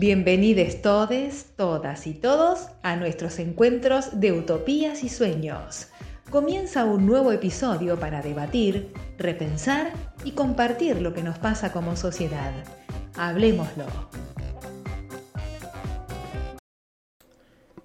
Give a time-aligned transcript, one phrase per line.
[0.00, 5.88] Bienvenidos todes, todas y todos a nuestros encuentros de utopías y sueños.
[6.30, 12.52] Comienza un nuevo episodio para debatir, repensar y compartir lo que nos pasa como sociedad.
[13.16, 13.86] Hablemoslo.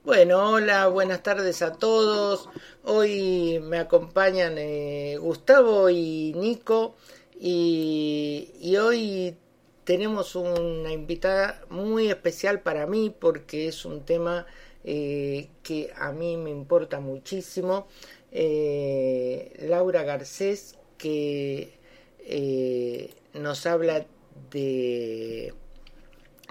[0.04, 2.48] Bueno, hola, buenas tardes a todos.
[2.84, 6.96] Hoy me acompañan eh, Gustavo y Nico
[7.40, 9.36] y, y hoy
[9.84, 14.46] tenemos una invitada muy especial para mí porque es un tema
[14.84, 17.88] eh, que a mí me importa muchísimo.
[18.32, 21.78] Eh, Laura Garcés, que
[22.20, 24.06] eh, nos habla
[24.52, 25.54] de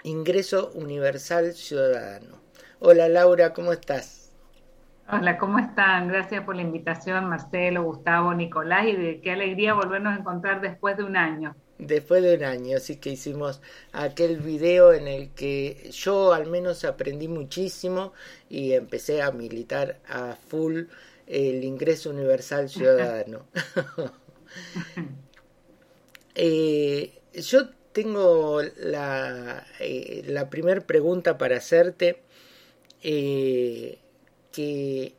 [0.05, 2.41] ingreso universal ciudadano.
[2.81, 4.33] Hola Laura, ¿cómo estás?
[5.11, 6.09] Hola, ¿cómo están?
[6.09, 10.97] Gracias por la invitación, Marcelo, Gustavo, Nicolás, y de qué alegría volvernos a encontrar después
[10.97, 11.55] de un año
[11.87, 13.61] después de un año, así que hicimos
[13.93, 18.13] aquel video en el que yo al menos aprendí muchísimo
[18.49, 20.85] y empecé a militar a full
[21.27, 23.47] el ingreso universal ciudadano.
[26.35, 32.23] Eh, yo tengo la, eh, la primera pregunta para hacerte,
[33.03, 33.99] eh,
[34.51, 35.15] que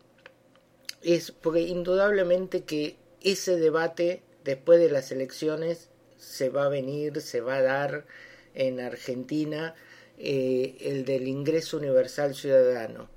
[1.04, 5.90] es porque indudablemente que ese debate después de las elecciones
[6.24, 8.06] se va a venir, se va a dar
[8.54, 9.74] en Argentina
[10.18, 13.10] eh, el del ingreso universal ciudadano.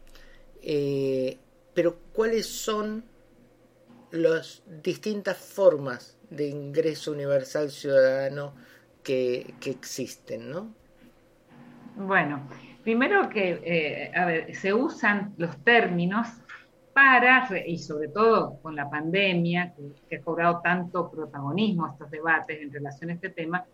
[0.63, 1.39] Eh,
[1.75, 3.05] pero ¿cuáles son
[4.11, 8.55] las distintas formas de ingreso universal ciudadano
[9.03, 10.75] que, existen, ¿no?
[11.95, 12.49] Bueno,
[12.83, 16.27] primero que, eh, a ver, se usan los términos
[16.97, 19.75] para, y sobre todo con la pandemia,
[20.09, 23.67] que, ha cobrado tanto protagonismo estos debates en relación a este tema,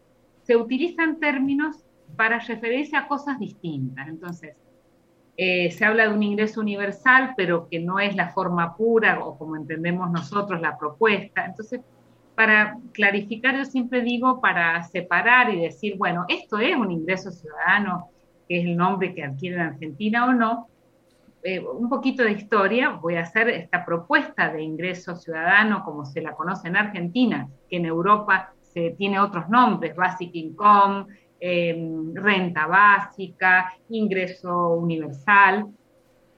[0.42, 1.84] se utilizan términos
[2.16, 4.08] para referirse a cosas distintas.
[4.08, 4.56] Entonces,
[5.36, 9.38] eh, se habla de un ingreso universal, pero que no es la forma pura o
[9.38, 11.44] como entendemos nosotros la propuesta.
[11.44, 11.80] Entonces,
[12.34, 18.08] para clarificar, yo siempre digo, para separar y decir, bueno, esto es un ingreso ciudadano,
[18.48, 20.66] que es el nombre que adquiere en Argentina o no,
[21.44, 26.20] eh, un poquito de historia, voy a hacer esta propuesta de ingreso ciudadano como se
[26.20, 31.06] la conoce en Argentina, que en Europa se tiene otros nombres, Basic Income,
[31.40, 35.66] em, renta básica, ingreso universal.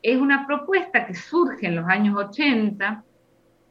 [0.03, 3.05] Es una propuesta que surge en los años 80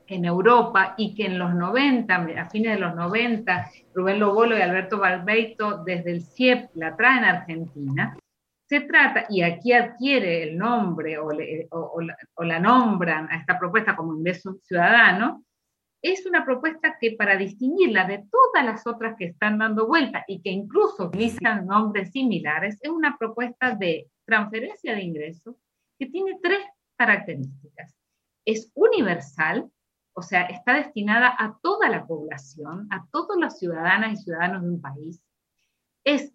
[0.05, 4.61] en Europa y que en los 90, a fines de los 90, Rubén Lobolo y
[4.61, 8.16] Alberto Barbeito desde el CIEP la traen a Argentina
[8.73, 14.57] se trata, y aquí adquiere el nombre o, la, nombran a esta propuesta como ingreso
[14.63, 15.45] ciudadano,
[16.01, 20.41] es una propuesta que para distinguirla de todas las otras que están dando vuelta y
[20.41, 25.55] que incluso utilizan nombres similares, es una propuesta de transferencia de ingresos
[26.00, 26.66] que tiene tres
[26.97, 27.95] características.
[28.44, 29.69] Es universal,
[30.13, 34.69] o sea, está destinada a toda la población, a todas las ciudadanas y ciudadanos de
[34.69, 35.22] un país
[36.03, 36.34] es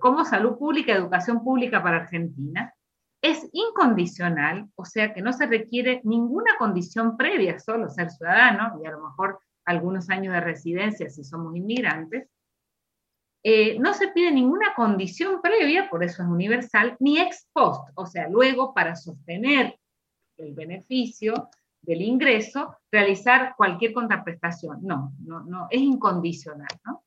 [0.00, 2.74] como salud pública, educación pública para Argentina,
[3.22, 8.86] es incondicional, o sea que no se requiere ninguna condición previa, solo ser ciudadano y
[8.86, 12.28] a lo mejor algunos años de residencia si somos inmigrantes.
[13.44, 18.06] Eh, no se pide ninguna condición previa, por eso es universal, ni ex post, o
[18.06, 19.78] sea, luego para sostener
[20.36, 24.78] el beneficio del ingreso, realizar cualquier contraprestación.
[24.82, 27.04] No, no, no, es incondicional, ¿no?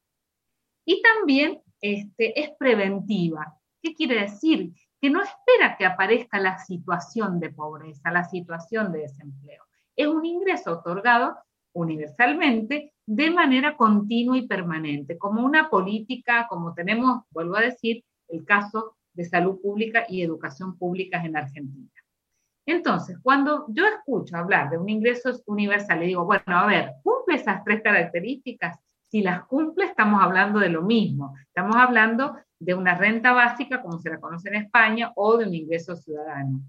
[0.86, 3.58] Y también este, es preventiva.
[3.82, 4.74] ¿Qué quiere decir?
[5.02, 9.64] Que no espera que aparezca la situación de pobreza, la situación de desempleo.
[9.96, 11.38] Es un ingreso otorgado
[11.74, 18.46] universalmente de manera continua y permanente, como una política, como tenemos, vuelvo a decir, el
[18.46, 21.90] caso de salud pública y educación pública en Argentina.
[22.66, 27.36] Entonces, cuando yo escucho hablar de un ingreso universal, le digo, bueno, a ver, ¿cumple
[27.36, 28.80] esas tres características?
[29.16, 31.38] Si las cumple, estamos hablando de lo mismo.
[31.48, 35.56] Estamos hablando de una renta básica, como se la conoce en España, o de un
[35.56, 36.60] ingreso ciudadano.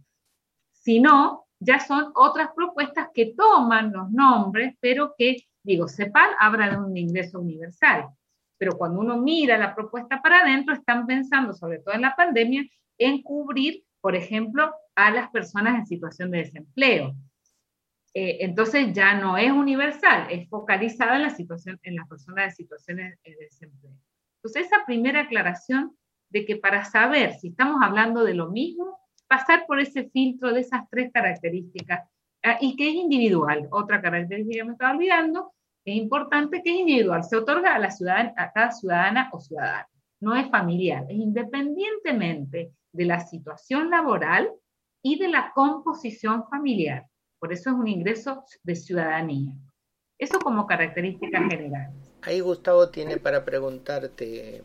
[0.70, 6.70] Si no, ya son otras propuestas que toman los nombres, pero que, digo, CEPAL habla
[6.70, 8.10] de un ingreso universal.
[8.58, 12.62] Pero cuando uno mira la propuesta para adentro, están pensando, sobre todo en la pandemia,
[12.96, 17.12] en cubrir, por ejemplo, a las personas en situación de desempleo.
[18.18, 22.50] Eh, entonces ya no es universal, es focalizada en la situación, en las personas de
[22.52, 23.92] situaciones de desempleo.
[24.36, 25.94] Entonces esa primera aclaración
[26.30, 28.98] de que para saber si estamos hablando de lo mismo,
[29.28, 32.08] pasar por ese filtro de esas tres características
[32.42, 33.68] ah, y que es individual.
[33.70, 35.52] Otra característica que me estaba olvidando,
[35.84, 39.88] es importante que es individual, se otorga a, la ciudadana, a cada ciudadana o ciudadano,
[40.20, 44.50] no es familiar, es independientemente de la situación laboral
[45.02, 47.04] y de la composición familiar.
[47.38, 49.52] Por eso es un ingreso de ciudadanía.
[50.18, 51.94] Eso como características generales.
[52.22, 54.62] Ahí Gustavo tiene para preguntarte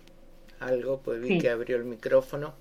[0.59, 2.56] algo, pues vi que abrió el micrófono.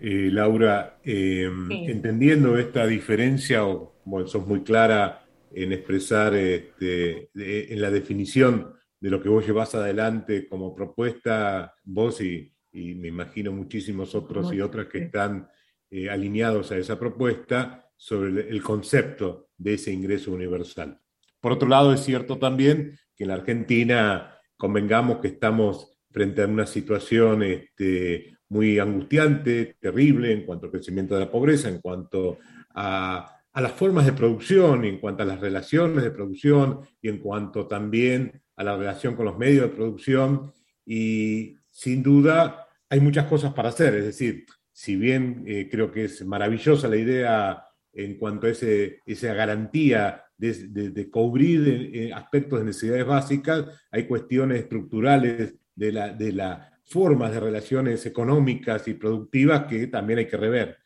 [0.00, 7.80] Eh, Laura, em, entendiendo esta diferencia, o bueno, sos muy clara en expresar este, en
[7.80, 14.14] la definición de lo que vos llevas adelante como propuesta, vos y, me imagino muchísimos
[14.14, 15.48] otros y otras que están
[15.90, 20.98] eh, alineados a esa propuesta, sobre el concepto de ese ingreso universal.
[21.40, 26.46] Por otro lado, es cierto también que en la Argentina convengamos que estamos frente a
[26.46, 32.38] una situación este, muy angustiante, terrible en cuanto al crecimiento de la pobreza, en cuanto
[32.74, 37.66] a, las formas de producción, en cuanto a las relaciones de producción y en cuanto
[37.66, 40.52] también a la relación con los medios de producción.
[40.86, 46.04] Y sin duda hay muchas cosas para hacer, es decir, si bien eh, creo que
[46.04, 47.67] es maravillosa la idea
[47.98, 54.60] en cuanto a esa garantía de, cubrir eh, eh, aspectos de necesidades básicas, hay cuestiones
[54.60, 60.36] estructurales de, la, de las formas de relaciones económicas y productivas que también hay que
[60.36, 60.76] rever.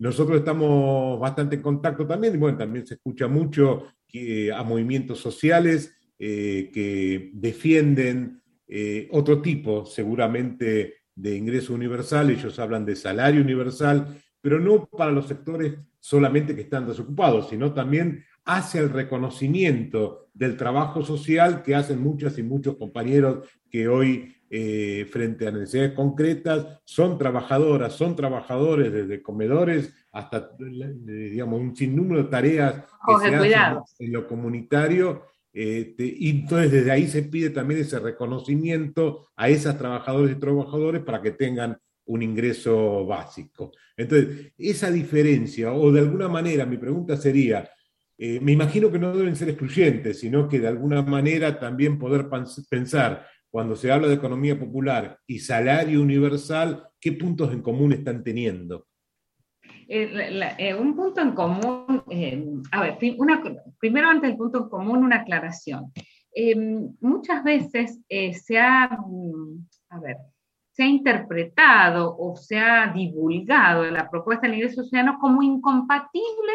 [0.00, 3.84] Nosotros estamos bastante en contacto también, y bueno, también se escucha mucho
[4.54, 8.42] a movimientos sociales eh, que defienden
[9.10, 12.30] otro tipo, seguramente, de ingreso universal.
[12.30, 15.74] Ellos hablan de salario universal, pero no para los sectores
[16.06, 22.38] solamente que están desocupados, sino también hacia el reconocimiento del trabajo social que hacen muchas
[22.38, 29.20] y muchos compañeros que hoy, eh, frente a necesidades concretas, son trabajadoras, son trabajadores desde
[29.20, 35.24] comedores hasta, digamos, un sinnúmero de tareas que se hacen en lo comunitario.
[35.52, 41.02] Este, y entonces desde ahí se pide también ese reconocimiento a esas trabajadoras y trabajadores
[41.02, 41.76] para que tengan
[42.06, 43.72] un ingreso básico.
[43.96, 47.68] Entonces, esa diferencia, o de alguna manera, mi pregunta sería,
[48.18, 52.28] eh, me imagino que no deben ser excluyentes, sino que de alguna manera también poder
[52.70, 58.22] pensar, cuando se habla de economía popular y salario universal, ¿qué puntos en común están
[58.22, 58.86] teniendo?
[59.88, 62.02] Eh, eh, un punto en común,
[62.72, 62.98] a ver,
[63.78, 65.92] primero antes del punto en común, una aclaración.
[67.00, 70.16] muchas veces se ha, mm, a ver,
[70.76, 76.52] se ha interpretado o se ha divulgado la propuesta del ingreso ciudadano como incompatible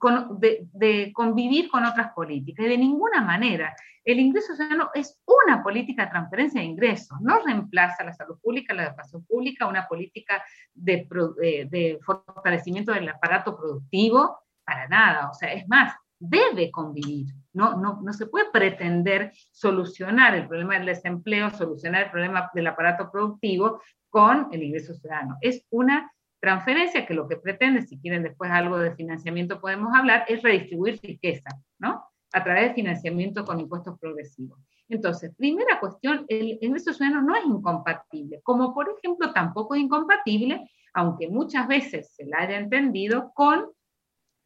[0.00, 2.66] con, de, convivir con otras políticas.
[2.66, 3.72] Y de ninguna manera.
[4.04, 5.16] El ingreso ciudadano es
[5.46, 9.86] una política de transferencia de ingresos, no reemplaza la salud pública, la educación pública, una
[9.86, 10.42] política
[10.74, 11.06] de,
[11.40, 15.30] eh, de fortalecimiento del aparato productivo, para nada.
[15.30, 17.26] O sea, es más, debe convivir.
[17.52, 22.68] No, no, no se puede pretender solucionar el problema del desempleo, solucionar el problema del
[22.68, 25.36] aparato productivo con el ingreso ciudadano.
[25.40, 30.24] Es una transferencia que lo que pretende, si quieren después algo de financiamiento podemos hablar,
[30.28, 32.04] es redistribuir riqueza, ¿no?
[32.32, 34.58] A través de financiamiento con impuestos progresivos.
[34.88, 40.68] Entonces, primera cuestión, el ingreso ciudadano no es incompatible, como por ejemplo tampoco es incompatible,
[40.94, 43.66] aunque muchas veces se la haya entendido, con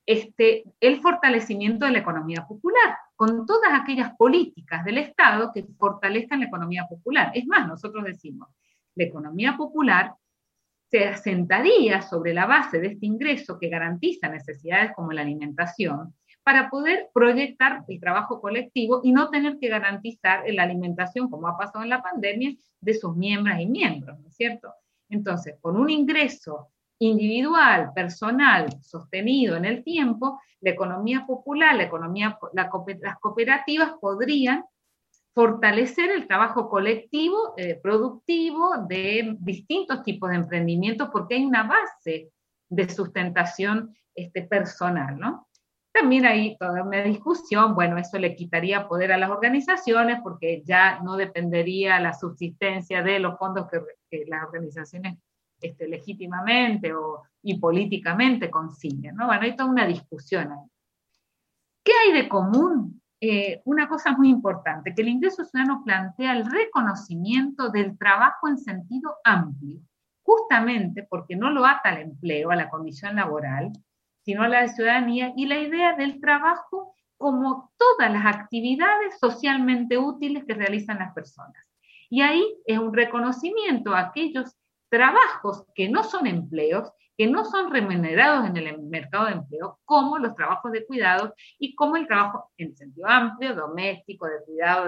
[0.07, 6.41] este, el fortalecimiento de la economía popular, con todas aquellas políticas del Estado que fortalezcan
[6.41, 7.33] la economía popular.
[7.35, 8.49] Es más, nosotros decimos,
[8.95, 10.15] la economía popular
[10.91, 16.15] se asentaría sobre la base de este ingreso que garantiza necesidades como la alimentación,
[16.47, 21.59] para poder proyectar el trabajo colectivo y no tener que garantizar la alimentación, como ha
[21.59, 24.73] pasado en la pandemia, de sus miembros y miembros, ¿no es cierto?
[25.09, 32.39] Entonces, con un ingreso individual, personal, sostenido en el tiempo, la economía popular, la economía,
[32.53, 34.65] las cooperativas podrían
[35.35, 42.31] fortalecer el trabajo colectivo, eh, productivo de distintos tipos de emprendimientos, porque hay una base
[42.71, 45.47] de sustentación este, personal, ¿no?
[45.93, 51.01] También hay toda una discusión, bueno, eso le quitaría poder a las organizaciones porque ya
[51.01, 55.19] no dependería la subsistencia de los fondos que que las organizaciones
[55.61, 59.17] este, legítimamente o, y políticamente consiguen.
[59.17, 59.27] ¿no?
[59.27, 60.71] Bueno, hay toda una discusión ahí.
[61.85, 63.01] ¿Qué hay de común?
[63.21, 68.59] Eh, una cosa muy importante, que el ingreso ciudadano plantea el reconocimiento del trabajo en
[68.59, 69.81] sentido amplio,
[70.23, 73.73] justamente porque no lo ata al empleo, a la condición laboral,
[74.23, 80.45] sino a la ciudadanía y la idea del trabajo como todas las actividades socialmente útiles
[80.45, 81.73] que realizan las personas.
[82.11, 84.55] Y ahí es un reconocimiento a aquellos
[84.89, 90.19] trabajos que no son empleos, que no son remunerados en el mercado de empleo, como
[90.19, 94.87] los trabajos de cuidado y como el trabajo en sentido amplio, doméstico, de cuidado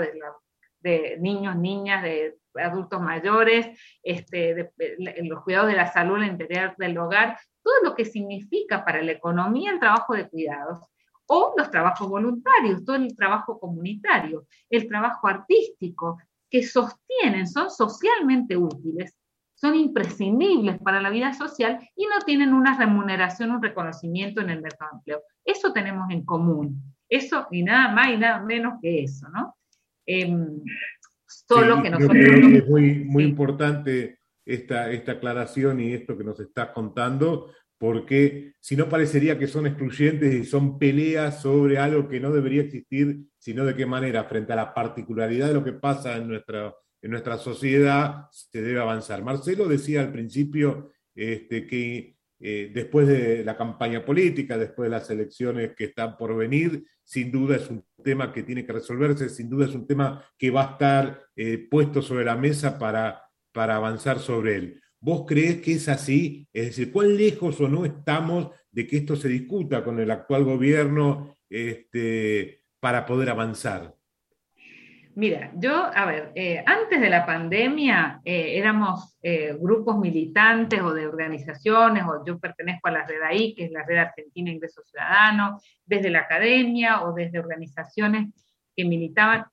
[0.81, 3.67] de, niños, niñas, de adultos mayores,
[4.03, 4.73] este,
[5.23, 9.13] los cuidados de la salud, el interior del hogar, todo lo que significa para la
[9.13, 10.81] economía el trabajo de cuidados,
[11.27, 16.19] o los trabajos voluntarios, todo el trabajo comunitario, el trabajo artístico,
[16.51, 19.15] que sostienen, son socialmente útiles,
[19.61, 24.63] son imprescindibles para la vida social y no tienen una remuneración, un reconocimiento en el
[24.63, 25.23] mercado de empleo.
[25.45, 26.81] Eso tenemos en común.
[27.09, 29.57] Eso y nada más y nada menos que eso, ¿no?
[30.07, 30.63] Em,
[31.27, 32.17] solo que nosotros...
[32.19, 38.77] es muy, muy importante esta, esta aclaración y esto que nos estás contando, porque si
[38.77, 43.65] no parecería que son excluyentes y son peleas sobre algo que no debería existir, sino
[43.65, 47.39] de qué manera, frente a la particularidad de lo que pasa en nuestra, en nuestra
[47.39, 49.23] sociedad, se debe avanzar.
[49.23, 55.11] Marcelo decía al principio este, que eh, después de la campaña política, después de las
[55.11, 59.49] elecciones que están por venir, sin duda es un tema que tiene que resolverse, sin
[59.49, 63.77] duda es un tema que va a estar eh, puesto sobre la mesa para, para
[63.77, 64.83] avanzar sobre él.
[65.01, 66.49] ¿Vos crees que es así?
[66.53, 70.45] Es decir, ¿cuán lejos o no estamos de que esto se discuta con el actual
[70.45, 73.98] gobierno este, para poder avanzar?
[75.19, 80.95] Mira, yo, a ver, eh, antes de la pandemia eh, éramos eh, grupos militantes o
[80.95, 84.81] de organizaciones, o yo pertenezco a la red ahí, que es la Red Argentina Ingreso
[84.85, 88.33] Ciudadano, desde la academia o desde organizaciones
[88.77, 89.47] que militaban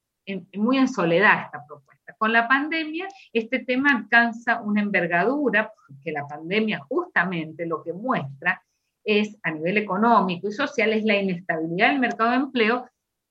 [0.53, 2.13] muy en soledad esta propuesta.
[2.15, 8.61] Con la pandemia, este tema alcanza una envergadura, porque la pandemia justamente lo que muestra
[9.03, 12.85] es, a nivel económico y social, es la inestabilidad del mercado de empleo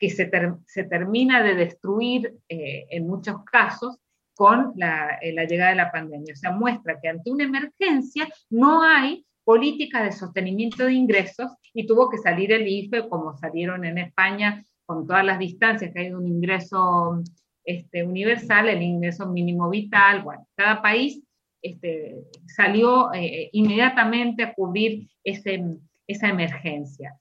[0.08, 3.99] que se, termina de destruir eh, en muchos casos
[4.34, 6.34] con la, eh, la, llegada de la pandemia.
[6.34, 11.87] O sea, muestra que ante una emergencia no hay política de sostenimiento de ingresos y
[11.87, 16.08] tuvo que salir el IFE como salieron en España con todas las distancias que hay
[16.08, 17.23] de un ingreso
[17.64, 21.23] este, universal, el ingreso mínimo vital, bueno, cada país
[21.62, 27.18] este, salió eh, inmediatamente a cubrir esa emergencia.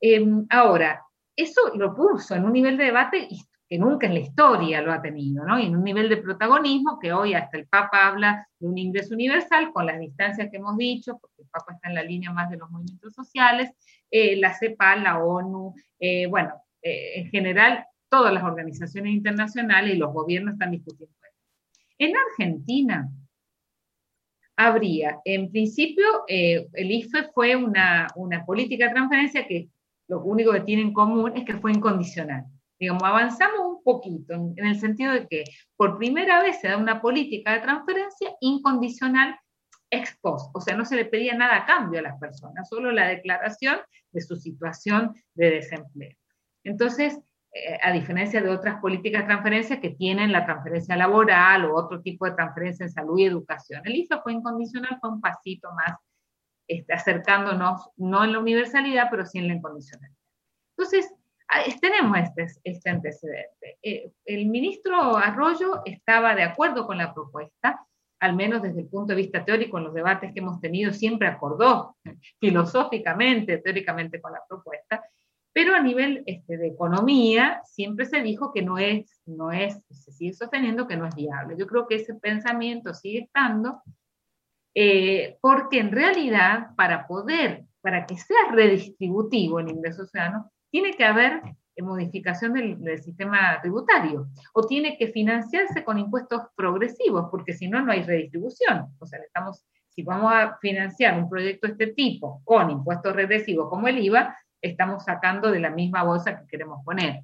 [0.00, 1.02] Em, ahora,
[1.36, 3.28] eso lo puso en un nivel de debate
[3.68, 5.58] que nunca en la historia lo ha tenido, ¿no?
[5.58, 9.14] Y en un nivel de protagonismo que hoy hasta el Papa habla de un ingreso
[9.14, 12.50] universal con las distancias que hemos dicho, porque el Papa está en la línea más
[12.50, 13.70] de los movimientos sociales,
[14.10, 20.12] eh, la CEPAL, la ONU, eh, bueno, en general todas las organizaciones internacionales y los
[20.12, 21.16] gobiernos están discutiendo
[21.98, 23.10] En Argentina
[24.56, 28.06] habría, en principio, eh, el IFE fue una,
[28.46, 29.68] política de transferencia que
[30.08, 32.44] lo único que tiene en común es que fue incondicional.
[32.78, 35.44] Digamos, avanzamos un poquito en, el sentido de que
[35.76, 39.38] por primera vez se da una política de transferencia incondicional
[39.90, 42.90] ex post, o sea, no se le pedía nada a cambio a las personas, solo
[42.90, 43.78] la declaración
[44.10, 46.16] de su situación de desempleo.
[46.64, 47.20] Entonces,
[47.52, 52.02] eh, a diferencia de otras políticas de transferencia que tienen la transferencia laboral o otro
[52.02, 53.82] tipo de transferencia en salud y educación.
[53.84, 55.96] El IFE fue incondicional, fue un pasito más
[56.66, 60.18] este, acercándonos, no en la universalidad, pero sí en la incondicionalidad.
[60.76, 61.12] Entonces,
[61.80, 63.78] tenemos este, este antecedente.
[63.82, 67.86] Eh, el ministro Arroyo estaba de acuerdo con la propuesta,
[68.20, 71.28] al menos desde el punto de vista teórico, en los debates que hemos tenido, siempre
[71.28, 71.96] acordó
[72.40, 75.02] filosóficamente, teóricamente con la propuesta,
[75.52, 80.10] pero a nivel este, de economía, siempre se dijo que no es, no es, se
[80.10, 81.54] sigue sosteniendo que no es viable.
[81.56, 83.80] Yo creo que ese pensamiento sigue estando,
[84.74, 91.04] eh, porque en realidad, para poder, para que sea redistributivo el ingreso ciudadano, tiene que
[91.04, 91.42] haber
[91.82, 97.82] modificación del, del, sistema tributario o tiene que financiarse con impuestos progresivos, porque si no,
[97.82, 98.94] no hay redistribución.
[98.98, 103.68] O sea, estamos, si vamos a financiar un proyecto de este tipo con impuestos regresivos
[103.68, 107.22] como el IVA, estamos sacando de la misma bolsa que queremos poner.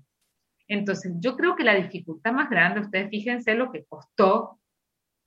[0.69, 4.60] Entonces, yo creo que la dificultad más grande, ustedes fíjense lo que costó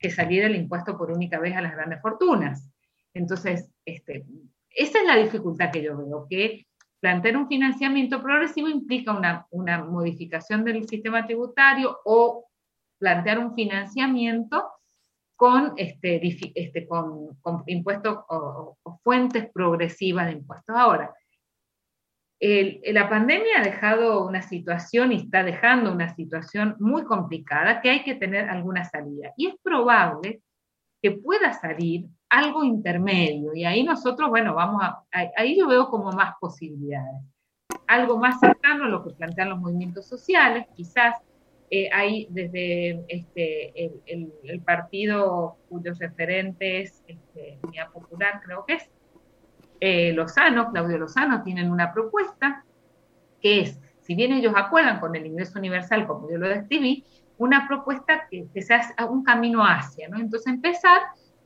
[0.04, 2.70] que saliera el impuesto por única vez a las grandes fortunas.
[3.14, 4.26] Entonces, este,
[4.70, 6.68] esa es la dificultad que yo veo, que
[7.00, 12.50] plantear un financiamiento progresivo implica una, una modificación del sistema tributario o
[13.00, 14.72] plantear un financiamiento
[15.38, 16.20] con, este,
[16.54, 20.76] este, con, impuestos o, fuentes progresivas de impuestos.
[20.76, 21.14] Ahora,
[22.40, 28.04] la pandemia ha dejado una situación y está dejando una situación muy complicada que hay
[28.04, 29.32] que tener alguna salida.
[29.38, 30.42] Y es probable
[31.02, 33.54] que pueda salir algo intermedio.
[33.54, 35.04] Y ahí nosotros, bueno, vamos a,
[35.36, 37.22] ahí yo veo como más posibilidades.
[37.88, 41.16] Algo más cercano a lo que plantean los movimientos sociales, quizás
[41.70, 48.90] eh, hay desde este, el, partido cuyos referentes, este, Unidad Popular creo que es,
[49.86, 52.64] eh, Lozano, Claudio Lozano, tienen una propuesta
[53.42, 57.04] que es, si bien ellos acuerdan con el ingreso universal, como yo lo describí,
[57.38, 60.20] una propuesta que, que sea un camino hacia, ¿no?
[60.20, 61.02] Entonces empezar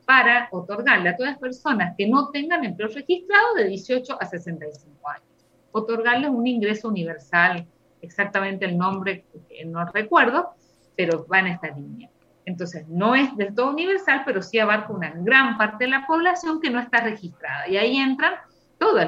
[0.05, 5.09] para otorgarle a todas las personas que no tengan empleo registrado de 18 a 65
[5.09, 5.25] años,
[5.71, 7.65] otorgarles un ingreso universal,
[8.03, 9.25] exactamente el nombre
[9.65, 10.51] no recuerdo,
[10.95, 12.11] pero va en esta línea.
[12.47, 16.61] Entonces, no es del todo universal, pero sí abarca una gran parte de la población
[16.61, 17.67] que no está registrada.
[17.67, 18.35] Y ahí entran
[18.77, 19.05] todos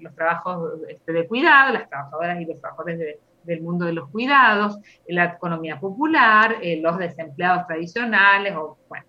[0.00, 4.78] los trabajos este, de cuidado, las trabajadoras y los trabajadores del mundo de los cuidados,
[5.08, 9.06] la economía popular, eh, los desempleados tradicionales, o bueno.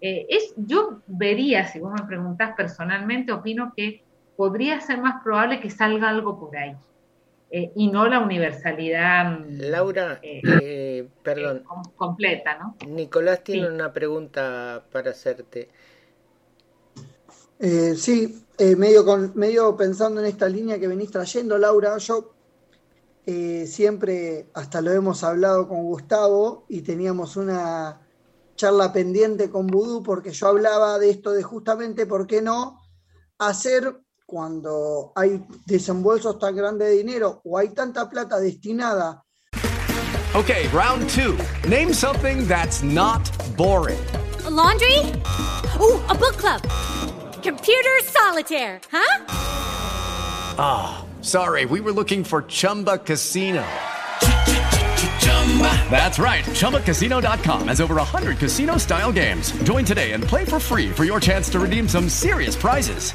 [0.00, 4.04] Eh, yo vería, si vos me preguntás personalmente, opino que
[4.36, 6.76] podría ser más probable que salga algo por ahí.
[7.50, 9.38] Eh, y no la universalidad.
[9.40, 11.64] Mm, Laura, eh, perdón.
[11.96, 12.76] completa, ¿no?
[12.86, 15.68] Nicolás tiene una pregunta para hacerte.
[17.58, 18.44] sí,
[18.76, 22.34] medio, con, medio pensando en esta línea que venís trayendo, Laura, yo
[23.66, 28.00] siempre, hasta lo hemos hablado con Gustavo y teníamos una
[28.58, 32.80] charla pendiente con Vudú porque yo hablaba de esto de justamente por qué no
[33.38, 39.24] hacer cuando hay desembolsos tan grandes de dinero o hay tanta plata destinada.
[40.34, 41.38] Okay, round two.
[41.66, 43.98] Name something that's not boring.
[44.44, 44.98] A laundry?
[45.80, 46.60] Ooh, a book club.
[47.42, 49.24] Computer solitaire, huh?
[50.58, 51.64] Ah, oh, sorry.
[51.64, 53.64] We were looking for Chumba Casino.
[55.90, 56.44] That's right.
[56.44, 59.50] ChumbaCasino.com has over 100 casino style games.
[59.62, 63.14] Join today and play for free for your chance to redeem some serious prizes.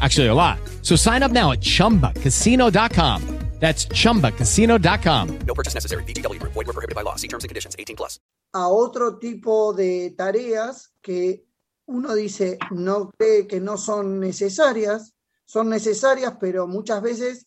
[0.00, 0.58] Actually, a lot.
[0.82, 3.40] So sign up now at chumbacasino.com.
[3.60, 5.38] That's chumbacasino.com.
[5.46, 6.02] No purchase necessary.
[6.04, 6.42] BGW.
[6.42, 7.16] Void were prohibited by law.
[7.16, 8.18] See terms and conditions 18 plus.
[8.54, 11.44] A otro tipo de tareas que
[11.86, 17.46] uno dice no cree que no son necesarias, son necesarias, pero muchas veces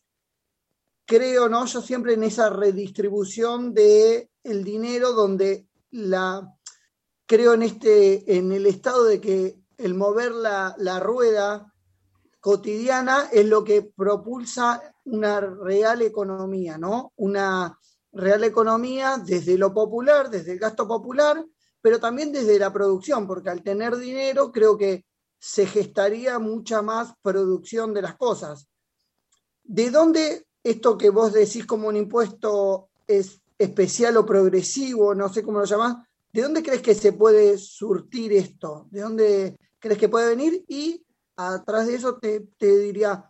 [1.06, 1.66] creo, ¿no?
[1.66, 6.56] Yo siempre en esa redistribución de el dinero donde la
[7.26, 11.73] creo en este en el estado de que el mover la, la rueda
[12.44, 17.14] cotidiana es lo que propulsa una real economía, ¿no?
[17.16, 17.80] Una
[18.12, 21.42] real economía desde lo popular, desde el gasto popular,
[21.80, 25.06] pero también desde la producción, porque al tener dinero creo que
[25.40, 28.68] se gestaría mucha más producción de las cosas.
[29.64, 35.44] ¿De dónde esto que vos decís como un impuesto es especial o progresivo, no sé
[35.44, 35.96] cómo lo llamás,
[36.34, 38.88] ¿de dónde crees que se puede surtir esto?
[38.92, 40.66] ¿De dónde crees que puede venir?
[40.68, 41.03] Y
[41.36, 43.30] atrás de eso te, diría,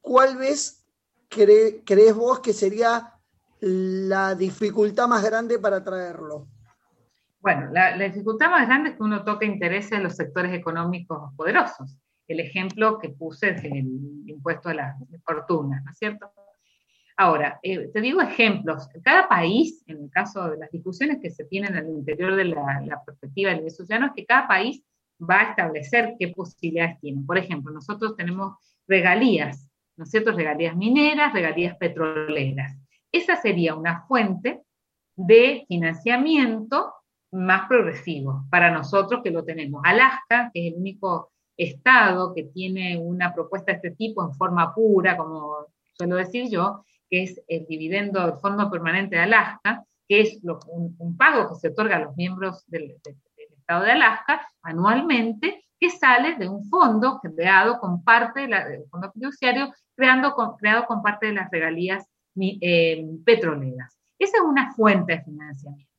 [0.00, 0.84] ¿cuál vez
[1.28, 3.14] crees vos que sería
[3.60, 6.48] la dificultad más grande para traerlo?
[7.40, 11.96] Bueno, la, dificultad más grande es que uno toque intereses en los sectores económicos poderosos.
[12.28, 16.30] El ejemplo que puse es el impuesto a las fortunas, ¿no es cierto?
[17.16, 18.88] Ahora, eh, te digo ejemplos.
[19.02, 23.02] Cada país, en el caso de las discusiones que se tienen al interior de la,
[23.04, 24.82] perspectiva del ciudadano, es que cada país
[25.20, 27.22] va a establecer qué posibilidades tiene.
[27.26, 30.32] Por ejemplo, nosotros tenemos regalías, ¿no es cierto?
[30.32, 32.76] Regalías mineras, regalías petroleras.
[33.10, 34.62] Esa sería una fuente
[35.16, 36.92] de financiamiento
[37.32, 39.82] más progresivo para nosotros que lo tenemos.
[39.84, 44.74] Alaska, que es el único estado que tiene una propuesta de este tipo en forma
[44.74, 50.20] pura, como suelo decir yo, que es el dividendo del Fondo Permanente de Alaska, que
[50.22, 52.96] es un, pago que se otorga a los miembros del,
[53.80, 60.34] De Alaska anualmente, que sale de un fondo creado con parte del fondo fiduciario, creado
[60.34, 62.06] con parte de las regalías
[62.40, 63.98] eh, petroleras.
[64.18, 65.90] Esa es una fuente de financiamiento.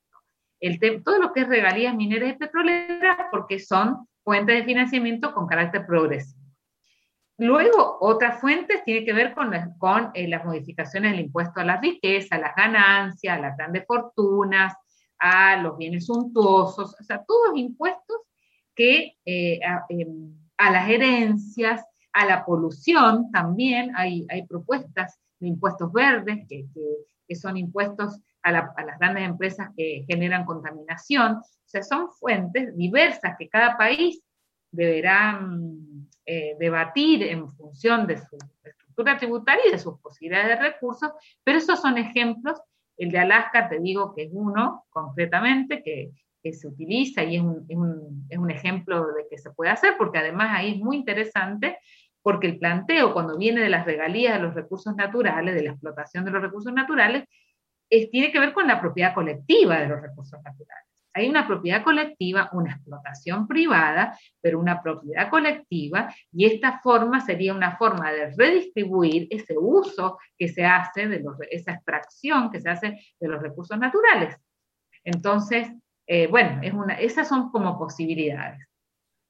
[1.03, 5.85] Todo lo que es regalías mineras y petroleras, porque son fuentes de financiamiento con carácter
[5.85, 6.41] progresivo.
[7.37, 11.81] Luego, otras fuentes tienen que ver con, con eh, las modificaciones del impuesto a la
[11.81, 14.73] riqueza, las ganancias, las grandes fortunas,
[15.19, 18.17] a los bienes suntuosos, o sea, todos impuestos
[18.75, 25.91] que eh, em, a, las herencias, a la polución también, hay, hay propuestas de impuestos
[25.91, 32.11] verdes que, que, son impuestos a, las grandes empresas que generan contaminación, o sea, son
[32.11, 34.21] fuentes diversas que cada país
[34.69, 35.39] deberá
[36.25, 41.11] eh, debatir en función de su estructura tributaria y de sus posibilidades de recursos,
[41.43, 42.59] pero esos son ejemplos.
[42.97, 46.11] El de Alaska, te digo que es uno concretamente que,
[46.51, 50.77] se utiliza y es un, ejemplo de que se puede hacer, porque además ahí es
[50.77, 51.77] muy interesante,
[52.21, 56.25] porque el planteo cuando viene de las regalías de los recursos naturales, de la explotación
[56.25, 57.23] de los recursos naturales,
[57.89, 60.92] es, tiene que ver con la propiedad colectiva de los recursos naturales.
[61.13, 67.53] Hay una propiedad colectiva, una explotación privada, pero una propiedad colectiva, y esta forma sería
[67.53, 72.99] una forma de redistribuir ese uso que se hace, de esa extracción que se hace
[73.19, 74.35] de los recursos naturales.
[75.03, 75.71] Entonces,
[76.07, 78.67] eh, bueno, es una, esas son como posibilidades.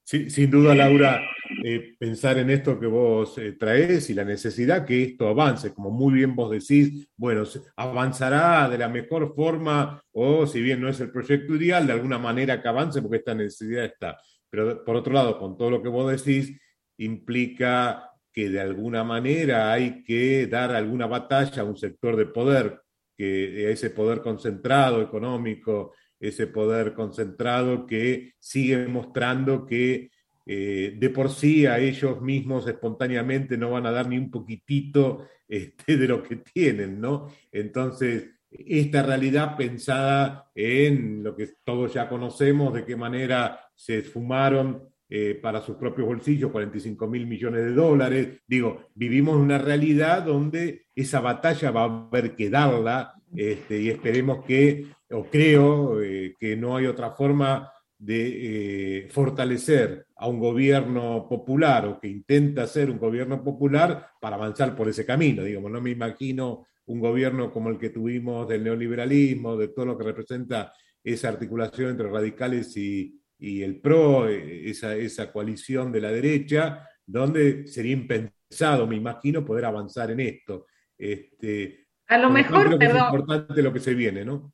[0.05, 1.21] Sin duda, Laura,
[1.63, 5.91] eh, pensar en esto que vos eh, traes y la necesidad que esto avance, como
[5.91, 7.43] muy bien vos decís, bueno,
[7.77, 12.17] avanzará de la mejor forma o si bien no es el proyecto ideal, de alguna
[12.17, 14.17] manera que avance porque esta necesidad está.
[14.49, 16.59] Pero por otro lado, con todo lo que vos decís,
[16.97, 22.81] implica que de alguna manera hay que dar alguna batalla a un sector de poder,
[23.15, 30.09] que ese poder concentrado económico, ese poder concentrado que sigue mostrando que
[30.45, 35.27] eh, de por sí a ellos mismos espontáneamente no van a dar ni un poquitito
[35.47, 37.27] este, de lo que tienen, ¿no?
[37.51, 44.83] Entonces, esta realidad pensada en lo que todos ya conocemos, de qué manera se esfumaron
[45.09, 48.41] eh, para sus propios bolsillos 45 mil millones de dólares.
[48.47, 54.45] Digo, vivimos una realidad donde esa batalla va a haber que darla este, y esperemos
[54.45, 61.85] que, o creo eh, que no hay otra forma de fortalecer a un gobierno popular
[61.85, 65.43] o que intenta ser un gobierno popular para avanzar por ese camino.
[65.43, 69.97] Digamos, no me imagino un gobierno como el que tuvimos del neoliberalismo, de todo lo
[69.97, 76.11] que representa esa articulación entre radicales y, el PRO, eh, esa, esa coalición de la
[76.11, 80.67] derecha, donde sería impensado, me imagino, poder avanzar en esto.
[80.97, 81.82] Este,
[82.13, 83.07] a lo mejor, perdón.
[83.07, 84.53] Es importante lo que se viene, ¿no?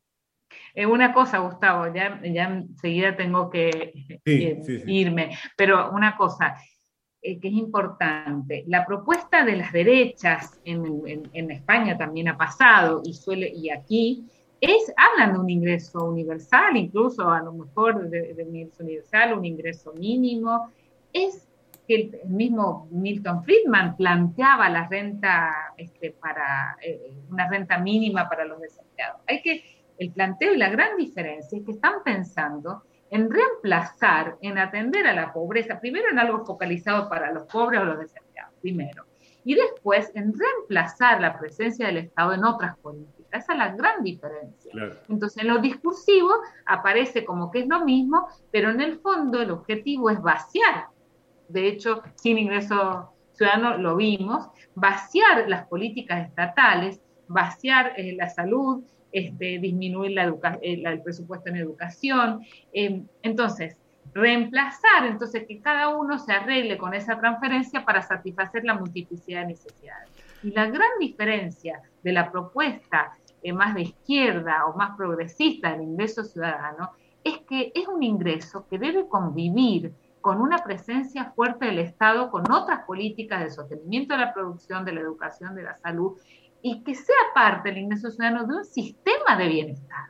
[0.74, 3.92] Eh, una cosa, Gustavo, ya, ya enseguida tengo que
[4.24, 6.56] eh, irme, pero una cosa
[7.22, 13.12] eh, que es importante, la propuesta de las derechas en, España también ha pasado y
[13.12, 14.24] suele, y aquí,
[14.58, 19.44] es, hablan de un ingreso universal, incluso a lo mejor de, un ingreso universal, un
[19.44, 20.72] ingreso mínimo,
[21.12, 21.46] es
[21.90, 26.76] que el, mismo Milton Friedman planteaba la renta este, para
[27.28, 29.20] una renta mínima para los desempleados.
[29.26, 29.64] Hay que
[29.98, 35.12] el planteo y la gran diferencia es que están pensando en reemplazar, en atender a
[35.12, 39.04] la pobreza, primero en algo focalizado para los pobres o los desempleados, primero,
[39.44, 43.42] y después en reemplazar la presencia del Estado en otras políticas.
[43.42, 44.72] Esa es la gran diferencia.
[45.08, 46.30] Entonces, en lo discursivo
[46.66, 50.86] aparece como que es lo mismo, pero en el fondo el objetivo es vaciar.
[51.52, 58.84] De hecho, sin ingreso ciudadano lo vimos, vaciar las políticas estatales, vaciar eh, la salud,
[59.12, 62.42] este, disminuir eh, el presupuesto en educación.
[62.72, 63.76] Em, entonces,
[64.12, 69.48] reemplazar, entonces que cada uno se arregle con esa transferencia para satisfacer la multiplicidad de
[69.48, 70.10] necesidades.
[70.42, 75.82] Y la gran diferencia de la propuesta eh, más de izquierda o más progresista del
[75.82, 76.90] ingreso ciudadano
[77.24, 82.50] es que es un ingreso que debe convivir con una presencia fuerte del Estado, con
[82.50, 86.18] otras políticas de sostenimiento de la producción, de la educación, de la salud,
[86.62, 90.08] y que sea parte del ingreso ciudadano de un sistema de bienestar,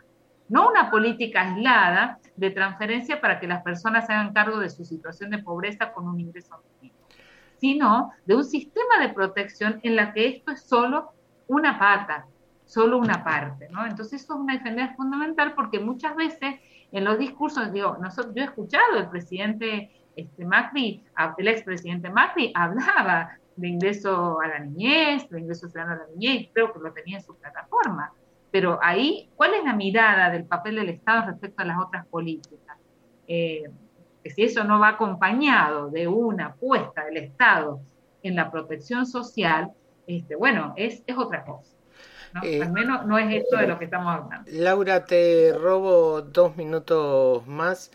[0.48, 4.84] no una política aislada de transferencia para que las personas se hagan cargo de su
[4.84, 6.98] situación de pobreza con un ingreso mínimo,
[7.58, 11.12] sino de un sistema de protección en la que esto es solo
[11.46, 12.26] una pata,
[12.64, 13.86] solo una parte, ¿no?
[13.86, 16.56] Entonces eso es una defensa fundamental porque muchas veces
[16.92, 19.90] en los discursos, digo, yo he escuchado el presidente
[20.20, 21.02] este, Macri,
[21.38, 26.48] el expresidente Macri hablaba de ingreso a la niñez, de ingreso ciudadano a la niñez,
[26.52, 28.12] creo que lo tenía en su plataforma.
[28.50, 32.78] Pero ahí, ¿cuál es la mirada del papel del Estado respecto a las otras políticas?
[33.28, 33.70] Eh,
[34.22, 37.80] que si eso no va acompañado de una apuesta del Estado
[38.22, 39.72] en la protección social,
[40.06, 41.76] este, bueno, es, es otra cosa.
[42.42, 44.50] Eh, Al menos no es esto de lo que estamos hablando.
[44.52, 47.90] Laura, te robo dos minutos más.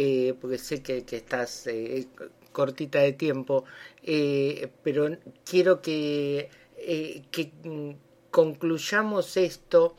[0.00, 2.06] Eh, porque sé que, estás eh,
[2.52, 3.64] cortita de tiempo,
[4.04, 5.08] eh, pero
[5.44, 6.48] quiero que,
[7.32, 7.50] que
[8.30, 9.96] concluyamos esto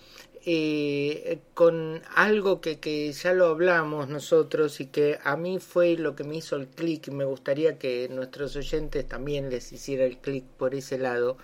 [1.54, 6.38] con algo que, ya lo hablamos nosotros y que a mí fue lo que me
[6.38, 10.98] hizo el clic me gustaría que nuestros oyentes también les hiciera el clic por ese
[10.98, 11.36] lado.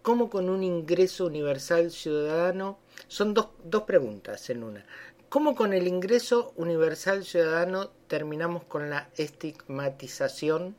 [0.00, 2.78] ¿Cómo con un ingreso universal ciudadano?
[3.08, 4.86] Son dos, dos preguntas en una.
[5.34, 10.76] ¿Cómo con el ingreso universal ciudadano terminamos con la estigmatización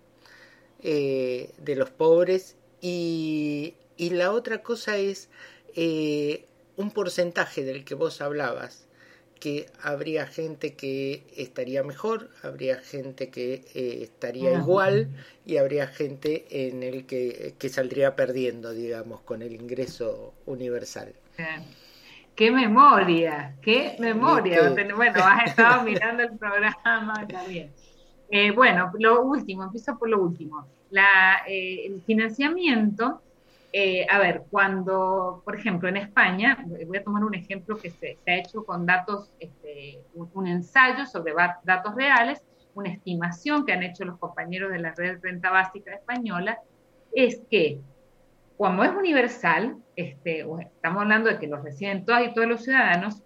[0.81, 2.55] eh, de los pobres?
[2.79, 5.27] Y, la otra cosa es
[5.75, 6.45] eh,
[6.77, 8.87] un porcentaje del que vos hablabas,
[9.41, 15.09] que habría gente que estaría mejor, habría gente que eh, estaría igual
[15.45, 21.13] y habría gente en el que, que, saldría perdiendo, digamos, con el ingreso universal.
[22.35, 23.55] ¡Qué memoria!
[23.61, 24.73] ¡Qué memoria!
[24.95, 27.71] Bueno, has estado mirando el programa también.
[28.29, 30.67] Eh, bueno, lo último, empiezo por lo último.
[30.89, 33.21] La, eh, el financiamiento,
[33.71, 38.17] eh, a ver, cuando, por ejemplo, en España, voy a tomar un ejemplo que se,
[38.27, 42.41] ha hecho con datos, este, un, ensayo sobre datos reales,
[42.73, 46.59] una estimación que han hecho los compañeros de la red renta básica española,
[47.13, 47.79] es que
[48.57, 53.21] como es universal, este, estamos hablando de que lo reciben todas y todos los ciudadanos,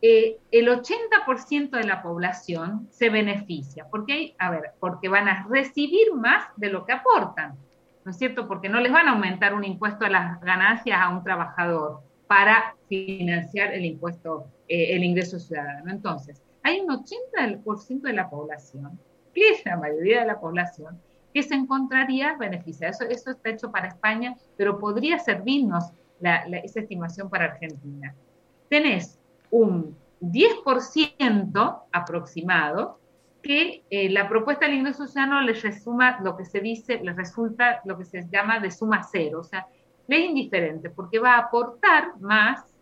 [0.00, 6.12] eh, el 80% de la población se beneficia, porque a ver, porque van a recibir
[6.14, 7.56] más de lo que aportan,
[8.04, 8.46] ¿no es cierto?
[8.46, 12.74] Porque no les van a aumentar un impuesto a las ganancias a un trabajador para
[12.88, 15.90] financiar el impuesto, eh, el ingreso ciudadano.
[15.90, 18.98] Entonces, hay un 80% de la población,
[19.34, 21.00] que es la mayoría de la población,
[21.34, 22.92] que se encontraría beneficiado.
[22.92, 28.14] Eso, eso está hecho para España, pero podría servirnos esa estimación para Argentina.
[28.70, 29.18] Tenés
[29.50, 32.98] un 10% aproximado
[33.42, 37.82] que eh, la propuesta del ingreso ciudadano le resuma lo que se dice, le resulta
[37.84, 39.66] lo que se llama de suma cero, o sea,
[40.06, 42.74] le es indiferente porque va a aportar más,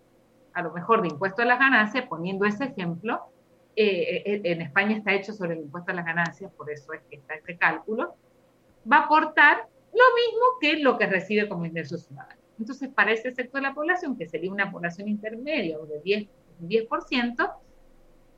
[0.55, 3.23] a lo mejor de impuesto a las ganancias, poniendo ese ejemplo,
[3.75, 7.01] eh, eh, en España está hecho sobre el impuesto a las ganancias, por eso es
[7.11, 8.15] que está este cálculo,
[8.91, 12.41] va a aportar lo mismo que lo que recibe como ingreso ciudadano.
[12.59, 16.29] Entonces, para ese sector de la población, que sería una población intermedia de 10,
[16.61, 17.53] 10%